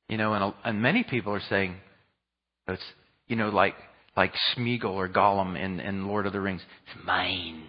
You 0.07 0.17
know, 0.17 0.33
and, 0.33 0.53
and 0.63 0.81
many 0.81 1.03
people 1.03 1.33
are 1.33 1.41
saying, 1.49 1.75
it's, 2.67 2.83
you 3.27 3.35
know, 3.35 3.49
like, 3.49 3.75
like 4.17 4.33
Smeagol 4.55 4.91
or 4.91 5.07
Gollum 5.07 5.59
in, 5.59 5.79
in 5.79 6.07
Lord 6.07 6.25
of 6.25 6.33
the 6.33 6.41
Rings. 6.41 6.61
It's 6.85 7.05
mine. 7.05 7.63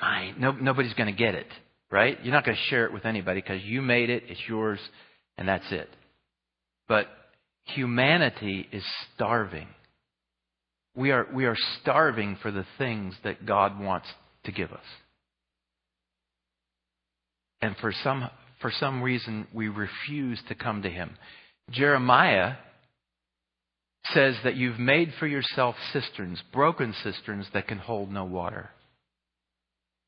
Mine. 0.00 0.36
No, 0.38 0.52
nobody's 0.52 0.94
going 0.94 1.14
to 1.14 1.18
get 1.18 1.34
it, 1.34 1.46
right? 1.90 2.18
You're 2.22 2.32
not 2.34 2.44
going 2.44 2.56
to 2.56 2.62
share 2.70 2.86
it 2.86 2.92
with 2.92 3.04
anybody 3.04 3.40
because 3.40 3.62
you 3.62 3.82
made 3.82 4.10
it, 4.10 4.24
it's 4.28 4.40
yours, 4.48 4.78
and 5.36 5.48
that's 5.48 5.70
it. 5.70 5.88
But 6.88 7.06
humanity 7.64 8.66
is 8.70 8.84
starving. 9.14 9.68
We 10.96 11.12
are, 11.12 11.26
we 11.32 11.44
are 11.46 11.56
starving 11.80 12.36
for 12.42 12.50
the 12.50 12.66
things 12.78 13.14
that 13.24 13.46
God 13.46 13.80
wants 13.80 14.08
to 14.44 14.52
give 14.52 14.72
us. 14.72 14.84
And 17.62 17.76
for 17.76 17.92
some, 18.02 18.28
for 18.60 18.70
some 18.70 19.02
reason, 19.02 19.46
we 19.52 19.68
refuse 19.68 20.40
to 20.48 20.54
come 20.54 20.82
to 20.82 20.90
Him. 20.90 21.16
Jeremiah 21.70 22.54
says 24.06 24.34
that 24.44 24.56
you've 24.56 24.78
made 24.78 25.12
for 25.18 25.26
yourself 25.26 25.76
cisterns, 25.92 26.42
broken 26.52 26.94
cisterns 27.04 27.46
that 27.52 27.68
can 27.68 27.78
hold 27.78 28.10
no 28.10 28.24
water. 28.24 28.70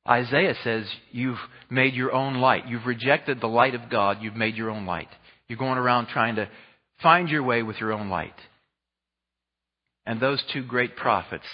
Isaiah 0.09 0.55
says 0.65 0.85
you've 1.13 1.39
made 1.71 1.95
your 1.95 2.13
own 2.13 2.35
light. 2.35 2.67
You've 2.67 2.87
rejected 2.87 3.41
the 3.41 3.47
light 3.47 3.75
of 3.75 3.89
God. 3.89 4.19
You've 4.21 4.35
made 4.35 4.57
your 4.57 4.71
own 4.71 4.85
light. 4.87 5.09
You're 5.47 5.59
going 5.59 5.79
around 5.79 6.09
trying 6.09 6.37
to 6.37 6.49
find 7.03 7.29
your 7.29 7.43
way 7.43 7.63
with 7.63 7.77
your 7.79 7.93
own 7.93 8.09
light. 8.09 8.35
And 10.07 10.21
those 10.21 10.43
two 10.53 10.65
great 10.65 10.97
prophets 10.97 11.45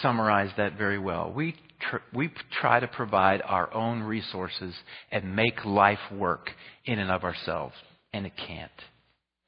summarize 0.00 0.50
that 0.56 0.76
very 0.76 0.98
well. 0.98 1.32
We, 1.32 1.54
tr- 1.80 1.96
we 2.14 2.30
try 2.60 2.80
to 2.80 2.88
provide 2.88 3.42
our 3.44 3.72
own 3.72 4.02
resources 4.02 4.74
and 5.10 5.36
make 5.36 5.64
life 5.64 5.98
work 6.12 6.50
in 6.84 6.98
and 6.98 7.10
of 7.10 7.24
ourselves. 7.24 7.74
And 8.12 8.26
it 8.26 8.32
can't. 8.36 8.70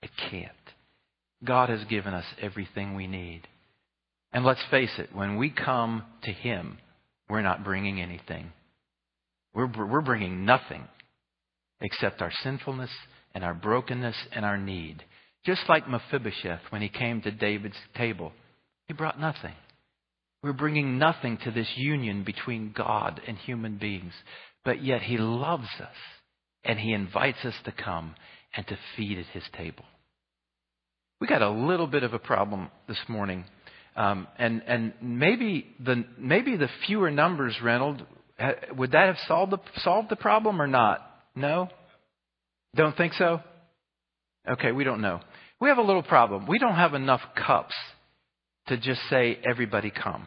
It 0.03 0.11
can't. 0.31 0.53
God 1.45 1.69
has 1.69 1.85
given 1.85 2.15
us 2.15 2.25
everything 2.41 2.95
we 2.95 3.07
need. 3.07 3.43
And 4.33 4.45
let's 4.45 4.63
face 4.71 4.93
it, 4.99 5.15
when 5.15 5.37
we 5.37 5.51
come 5.51 6.05
to 6.23 6.33
Him, 6.33 6.79
we're 7.29 7.43
not 7.43 7.65
bringing 7.65 8.01
anything. 8.01 8.53
We're, 9.55 9.67
we're 9.67 10.01
bringing 10.01 10.45
nothing 10.45 10.85
except 11.81 12.23
our 12.23 12.33
sinfulness 12.43 12.91
and 13.35 13.45
our 13.45 13.55
brokenness 13.55 14.17
and 14.33 14.45
our 14.45 14.57
need. 14.57 15.03
Just 15.45 15.63
like 15.69 15.89
Mephibosheth 15.89 16.61
when 16.71 16.83
he 16.83 16.89
came 16.89 17.21
to 17.23 17.31
David's 17.31 17.77
table, 17.97 18.33
he 18.87 18.95
brought 18.95 19.21
nothing. 19.21 19.55
We're 20.43 20.53
bringing 20.53 20.99
nothing 20.99 21.39
to 21.45 21.51
this 21.51 21.69
union 21.77 22.25
between 22.25 22.75
God 22.77 23.21
and 23.27 23.37
human 23.39 23.79
beings, 23.79 24.13
but 24.65 24.83
yet 24.83 25.03
he 25.03 25.17
loves 25.17 25.69
us 25.81 25.97
and 26.65 26.79
he 26.79 26.93
invites 26.93 27.45
us 27.45 27.55
to 27.65 27.73
come 27.73 28.15
and 28.57 28.67
to 28.67 28.79
feed 28.97 29.19
at 29.19 29.27
his 29.27 29.45
table. 29.57 29.85
We 31.21 31.27
got 31.27 31.43
a 31.43 31.51
little 31.51 31.87
bit 31.87 32.03
of 32.03 32.15
a 32.15 32.19
problem 32.19 32.71
this 32.89 32.99
morning, 33.09 33.45
um, 33.95 34.27
and 34.39 34.63
and 34.67 34.93
maybe 35.01 35.67
the 35.79 36.05
maybe 36.19 36.57
the 36.57 36.69
fewer 36.87 37.11
numbers, 37.11 37.57
Reynold, 37.63 38.05
would 38.77 38.93
that 38.93 39.07
have 39.07 39.19
solved 39.29 39.53
the 39.53 39.59
solved 39.83 40.09
the 40.09 40.17
problem 40.17 40.61
or 40.61 40.67
not? 40.67 41.01
No, 41.37 41.69
don't 42.75 42.97
think 42.97 43.13
so. 43.15 43.41
Okay, 44.49 44.73
we 44.73 44.85
don't 44.85 45.01
know. 45.01 45.21
We 45.61 45.69
have 45.69 45.79
a 45.79 45.83
little 45.83 46.03
problem. 46.03 46.47
We 46.47 46.59
don't 46.59 46.75
have 46.75 46.95
enough 46.95 47.21
cups 47.37 47.75
to 48.67 48.77
just 48.77 49.01
say, 49.09 49.39
everybody 49.49 49.91
come 49.91 50.27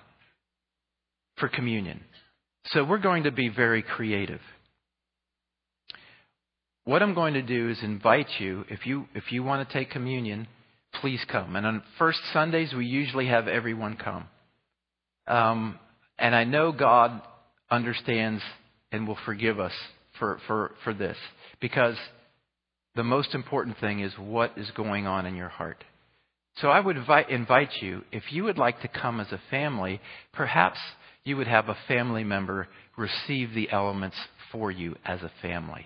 for 1.37 1.49
communion. 1.49 2.01
So 2.67 2.83
we're 2.83 2.97
going 2.97 3.23
to 3.23 3.31
be 3.31 3.49
very 3.49 3.81
creative. 3.81 4.41
What 6.85 7.01
I'm 7.01 7.13
going 7.13 7.33
to 7.33 7.41
do 7.41 7.69
is 7.69 7.79
invite 7.81 8.27
you, 8.39 8.63
if 8.69 8.85
you, 8.85 9.07
if 9.13 9.31
you 9.31 9.43
want 9.43 9.67
to 9.67 9.73
take 9.73 9.89
communion, 9.89 10.47
please 11.01 11.23
come. 11.29 11.55
And 11.55 11.65
on 11.65 11.83
first 11.97 12.19
Sundays, 12.31 12.73
we 12.73 12.85
usually 12.85 13.27
have 13.27 13.47
everyone 13.47 13.97
come. 13.97 14.25
Um, 15.27 15.79
and 16.17 16.35
I 16.35 16.43
know 16.43 16.71
God 16.71 17.21
understands 17.69 18.41
and 18.91 19.07
will 19.07 19.17
forgive 19.25 19.59
us 19.59 19.73
for, 20.19 20.39
for, 20.47 20.71
for 20.83 20.93
this 20.93 21.17
because 21.59 21.95
the 22.95 23.03
most 23.03 23.35
important 23.35 23.77
thing 23.79 23.99
is 23.99 24.13
what 24.17 24.57
is 24.57 24.69
going 24.71 25.05
on 25.05 25.25
in 25.25 25.35
your 25.35 25.49
heart. 25.49 25.83
So 26.57 26.69
I 26.69 26.79
would 26.79 26.95
invite, 26.95 27.29
invite 27.29 27.81
you, 27.81 28.03
if 28.11 28.31
you 28.31 28.45
would 28.45 28.57
like 28.57 28.81
to 28.81 28.87
come 28.87 29.19
as 29.19 29.31
a 29.31 29.41
family, 29.49 29.99
perhaps 30.33 30.79
you 31.25 31.35
would 31.37 31.47
have 31.47 31.67
a 31.67 31.77
family 31.87 32.23
member 32.23 32.67
receive 32.97 33.53
the 33.53 33.69
elements 33.71 34.15
for 34.51 34.71
you 34.71 34.95
as 35.03 35.21
a 35.21 35.31
family. 35.41 35.85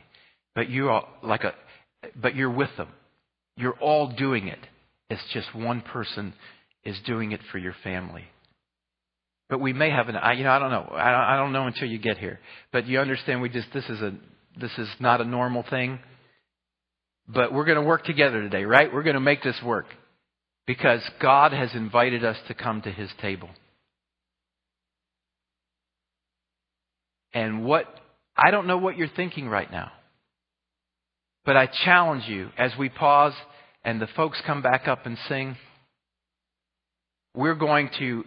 But 0.53 0.69
you 0.69 0.89
are 0.89 1.07
like 1.23 1.43
a, 1.43 1.53
but 2.15 2.35
you're 2.35 2.51
with 2.51 2.69
them. 2.77 2.89
You're 3.57 3.77
all 3.79 4.07
doing 4.07 4.47
it. 4.47 4.59
It's 5.09 5.23
just 5.33 5.55
one 5.55 5.81
person 5.81 6.33
is 6.83 6.97
doing 7.05 7.31
it 7.31 7.41
for 7.51 7.57
your 7.57 7.75
family. 7.83 8.25
But 9.49 9.59
we 9.59 9.73
may 9.73 9.89
have 9.89 10.07
an, 10.07 10.15
you 10.37 10.43
know, 10.43 10.51
I 10.51 10.59
don't 10.59 10.69
know. 10.69 10.87
I 10.93 11.35
don't 11.35 11.51
know 11.51 11.65
until 11.65 11.87
you 11.87 11.97
get 11.97 12.19
here. 12.19 12.39
But 12.71 12.85
you 12.85 12.99
understand 12.99 13.41
we 13.41 13.49
just, 13.49 13.73
this 13.73 13.85
is 13.89 13.99
a, 14.01 14.13
this 14.59 14.71
is 14.77 14.87
not 14.99 15.19
a 15.21 15.25
normal 15.25 15.65
thing. 15.67 15.99
But 17.31 17.53
we're 17.53 17.65
going 17.65 17.77
to 17.77 17.83
work 17.83 18.05
together 18.05 18.41
today, 18.41 18.65
right? 18.65 18.91
We're 18.91 19.03
going 19.03 19.13
to 19.13 19.19
make 19.19 19.43
this 19.43 19.61
work 19.61 19.85
because 20.65 21.01
God 21.21 21.53
has 21.53 21.73
invited 21.75 22.25
us 22.25 22.37
to 22.47 22.55
come 22.55 22.81
to 22.81 22.91
his 22.91 23.09
table. 23.21 23.49
And 27.31 27.63
what, 27.63 27.85
I 28.35 28.49
don't 28.49 28.65
know 28.65 28.79
what 28.79 28.97
you're 28.97 29.07
thinking 29.07 29.47
right 29.47 29.71
now. 29.71 29.91
But 31.45 31.55
I 31.55 31.67
challenge 31.67 32.27
you 32.27 32.49
as 32.57 32.75
we 32.77 32.89
pause 32.89 33.33
and 33.83 34.01
the 34.01 34.07
folks 34.07 34.41
come 34.45 34.63
back 34.63 34.87
up 34.87 35.05
and 35.05 35.17
sing, 35.27 35.55
we're 37.35 37.55
going 37.55 37.91
to 37.99 38.25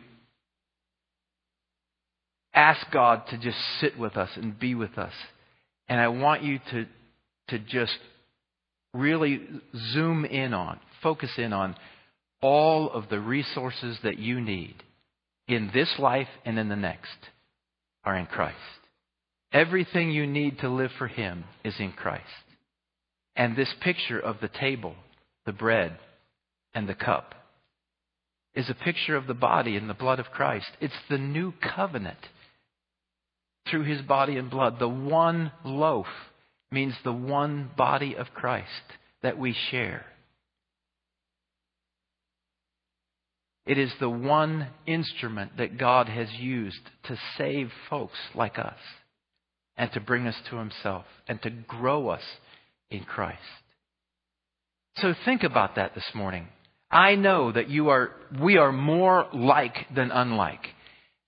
ask 2.55 2.89
God 2.93 3.27
to 3.29 3.39
just 3.39 3.59
sit 3.81 3.99
with 3.99 4.17
us 4.17 4.31
and 4.37 4.59
be 4.59 4.77
with 4.77 4.97
us. 4.97 5.13
And 5.89 6.01
I 6.01 6.09
want 6.09 6.43
you 6.43 6.61
to, 6.71 6.87
to 7.49 7.59
just 7.59 7.99
really 8.95 9.41
zoom 9.93 10.25
in 10.25 10.55
on, 10.55 10.79
focus 11.03 11.31
in 11.39 11.53
on 11.53 11.75
all 12.41 12.91
of 12.91 13.09
the 13.09 13.21
resources 13.21 13.99
that 14.03 14.19
you 14.19 14.41
need 14.41 14.75
in 15.49 15.71
this 15.73 15.93
life 15.99 16.29
and 16.45 16.59
in 16.59 16.69
the 16.69 16.77
next 16.77 17.17
are 18.05 18.17
in 18.17 18.27
Christ. 18.27 18.57
Everything 19.53 20.11
you 20.11 20.27
need 20.27 20.59
to 20.61 20.69
live 20.69 20.91
for 20.99 21.09
Him 21.09 21.45
is 21.65 21.75
in 21.79 21.93
Christ. 21.93 22.25
And 23.37 23.57
this 23.57 23.73
picture 23.81 24.19
of 24.19 24.37
the 24.41 24.49
table, 24.49 24.95
the 25.47 25.53
bread, 25.53 25.99
and 26.75 26.89
the 26.89 26.95
cup 26.95 27.35
is 28.55 28.69
a 28.69 28.75
picture 28.75 29.17
of 29.17 29.27
the 29.27 29.35
body 29.35 29.77
and 29.77 29.89
the 29.89 29.95
blood 29.95 30.19
of 30.19 30.27
Christ. 30.27 30.67
It's 30.81 30.93
the 31.09 31.19
new 31.19 31.53
covenant 31.75 32.19
through 33.71 33.85
His 33.85 34.03
body 34.03 34.37
and 34.37 34.51
blood, 34.51 34.79
the 34.79 34.89
one 34.89 35.53
loaf 35.65 36.07
means 36.73 36.95
the 37.05 37.13
one 37.13 37.71
body 37.77 38.17
of 38.17 38.35
Christ 38.35 38.69
that 39.23 39.39
we 39.39 39.55
share. 39.71 40.05
It 43.65 43.79
is 43.79 43.93
the 44.01 44.11
one 44.11 44.69
instrument 44.87 45.57
that 45.59 45.79
God 45.79 46.09
has 46.09 46.29
used 46.33 46.81
to 47.05 47.17
save 47.39 47.71
folks 47.89 48.19
like 48.35 48.59
us. 48.59 48.79
and 49.77 49.91
to 49.93 50.01
bring 50.01 50.27
us 50.27 50.37
to 50.51 50.57
Himself 50.57 51.05
and 51.27 51.41
to 51.43 51.51
grow 51.51 52.09
us 52.09 52.23
in 52.91 53.05
Christ. 53.05 53.41
So 54.99 55.15
think 55.25 55.43
about 55.43 55.77
that 55.77 55.95
this 55.95 56.11
morning. 56.15 56.49
I 56.91 57.15
know 57.15 57.51
that 57.53 57.71
you 57.71 57.89
are, 57.89 58.11
we 58.41 58.59
are 58.59 58.73
more 58.73 59.27
like 59.33 59.75
than 59.95 60.11
unlike. 60.11 60.67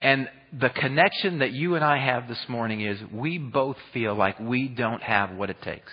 And 0.03 0.29
the 0.59 0.71
connection 0.71 1.41
that 1.41 1.53
you 1.53 1.75
and 1.75 1.85
I 1.85 1.99
have 1.99 2.29
this 2.29 2.45
morning 2.49 2.81
is 2.81 2.99
we 3.13 3.39
both 3.39 3.77
feel 3.93 4.15
like 4.15 4.39
we 4.39 4.69
don't 4.69 5.03
have 5.03 5.35
what 5.35 5.51
it 5.51 5.61
takes. 5.63 5.93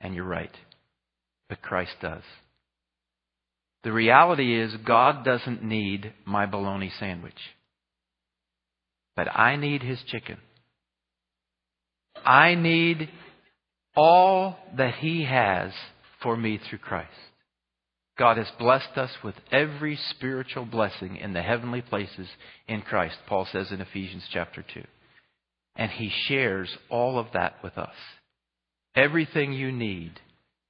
And 0.00 0.14
you're 0.14 0.24
right. 0.24 0.54
But 1.48 1.60
Christ 1.60 1.92
does. 2.00 2.22
The 3.84 3.92
reality 3.92 4.58
is 4.58 4.74
God 4.86 5.24
doesn't 5.24 5.62
need 5.62 6.12
my 6.24 6.46
bologna 6.46 6.90
sandwich. 6.98 7.38
But 9.16 9.28
I 9.28 9.56
need 9.56 9.82
his 9.82 9.98
chicken. 10.06 10.38
I 12.24 12.54
need 12.54 13.08
all 13.96 14.56
that 14.76 14.94
he 14.94 15.24
has 15.24 15.72
for 16.22 16.36
me 16.36 16.58
through 16.68 16.78
Christ. 16.78 17.10
God 18.18 18.36
has 18.36 18.50
blessed 18.58 18.96
us 18.96 19.12
with 19.22 19.36
every 19.52 19.96
spiritual 20.10 20.66
blessing 20.66 21.16
in 21.16 21.32
the 21.34 21.42
heavenly 21.42 21.82
places 21.82 22.26
in 22.66 22.82
Christ, 22.82 23.16
Paul 23.28 23.46
says 23.50 23.70
in 23.70 23.80
Ephesians 23.80 24.24
chapter 24.32 24.64
2. 24.74 24.82
And 25.76 25.92
he 25.92 26.10
shares 26.26 26.68
all 26.90 27.20
of 27.20 27.28
that 27.34 27.54
with 27.62 27.78
us. 27.78 27.94
Everything 28.96 29.52
you 29.52 29.70
need 29.70 30.18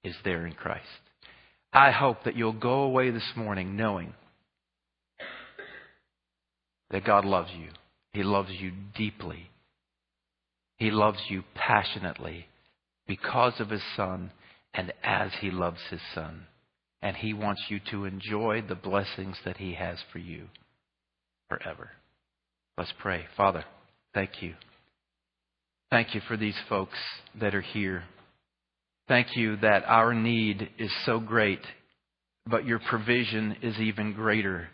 is 0.04 0.14
there 0.24 0.46
in 0.46 0.52
Christ. 0.52 0.84
I 1.72 1.90
hope 1.90 2.24
that 2.24 2.36
you'll 2.36 2.52
go 2.52 2.82
away 2.82 3.10
this 3.10 3.32
morning 3.34 3.76
knowing 3.76 4.12
that 6.90 7.04
God 7.06 7.24
loves 7.24 7.50
you. 7.58 7.70
He 8.12 8.22
loves 8.22 8.50
you 8.58 8.72
deeply. 8.94 9.48
He 10.76 10.90
loves 10.90 11.18
you 11.28 11.44
passionately 11.54 12.46
because 13.06 13.54
of 13.58 13.70
His 13.70 13.82
Son 13.96 14.32
and 14.74 14.92
as 15.02 15.30
He 15.40 15.50
loves 15.50 15.80
His 15.90 16.00
Son 16.14 16.46
and 17.02 17.16
He 17.16 17.32
wants 17.32 17.62
you 17.68 17.80
to 17.90 18.04
enjoy 18.04 18.62
the 18.66 18.74
blessings 18.74 19.36
that 19.44 19.56
He 19.56 19.74
has 19.74 19.98
for 20.12 20.18
you 20.18 20.46
forever. 21.48 21.90
Let's 22.76 22.92
pray. 22.98 23.24
Father, 23.36 23.64
thank 24.14 24.42
you. 24.42 24.54
Thank 25.90 26.14
you 26.14 26.20
for 26.28 26.36
these 26.36 26.58
folks 26.68 26.98
that 27.40 27.54
are 27.54 27.62
here. 27.62 28.04
Thank 29.08 29.36
you 29.36 29.56
that 29.56 29.84
our 29.86 30.12
need 30.12 30.68
is 30.78 30.92
so 31.06 31.18
great, 31.18 31.62
but 32.46 32.66
your 32.66 32.78
provision 32.78 33.56
is 33.62 33.78
even 33.78 34.12
greater. 34.12 34.68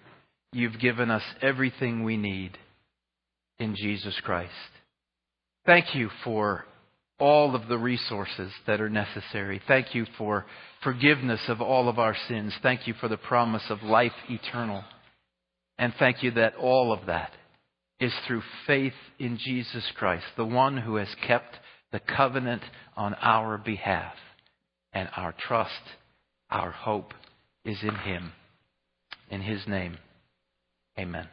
You've 0.52 0.80
given 0.80 1.10
us 1.10 1.22
everything 1.40 2.02
we 2.02 2.16
need 2.16 2.58
in 3.58 3.76
Jesus 3.76 4.18
Christ. 4.24 4.50
Thank 5.66 5.94
you 5.94 6.10
for 6.24 6.66
all 7.24 7.56
of 7.56 7.68
the 7.68 7.78
resources 7.78 8.52
that 8.66 8.82
are 8.82 8.90
necessary. 8.90 9.58
Thank 9.66 9.94
you 9.94 10.04
for 10.18 10.44
forgiveness 10.82 11.40
of 11.48 11.62
all 11.62 11.88
of 11.88 11.98
our 11.98 12.14
sins. 12.28 12.52
Thank 12.62 12.86
you 12.86 12.92
for 13.00 13.08
the 13.08 13.16
promise 13.16 13.62
of 13.70 13.82
life 13.82 14.12
eternal. 14.28 14.84
And 15.78 15.94
thank 15.98 16.22
you 16.22 16.32
that 16.32 16.54
all 16.56 16.92
of 16.92 17.06
that 17.06 17.30
is 17.98 18.12
through 18.26 18.42
faith 18.66 18.92
in 19.18 19.38
Jesus 19.38 19.90
Christ, 19.96 20.26
the 20.36 20.44
one 20.44 20.76
who 20.76 20.96
has 20.96 21.08
kept 21.26 21.56
the 21.92 22.00
covenant 22.00 22.62
on 22.94 23.14
our 23.14 23.56
behalf. 23.56 24.12
And 24.92 25.08
our 25.16 25.34
trust, 25.38 25.72
our 26.50 26.72
hope 26.72 27.14
is 27.64 27.78
in 27.82 27.94
Him. 27.94 28.32
In 29.30 29.40
His 29.40 29.66
name, 29.66 29.96
amen. 30.98 31.26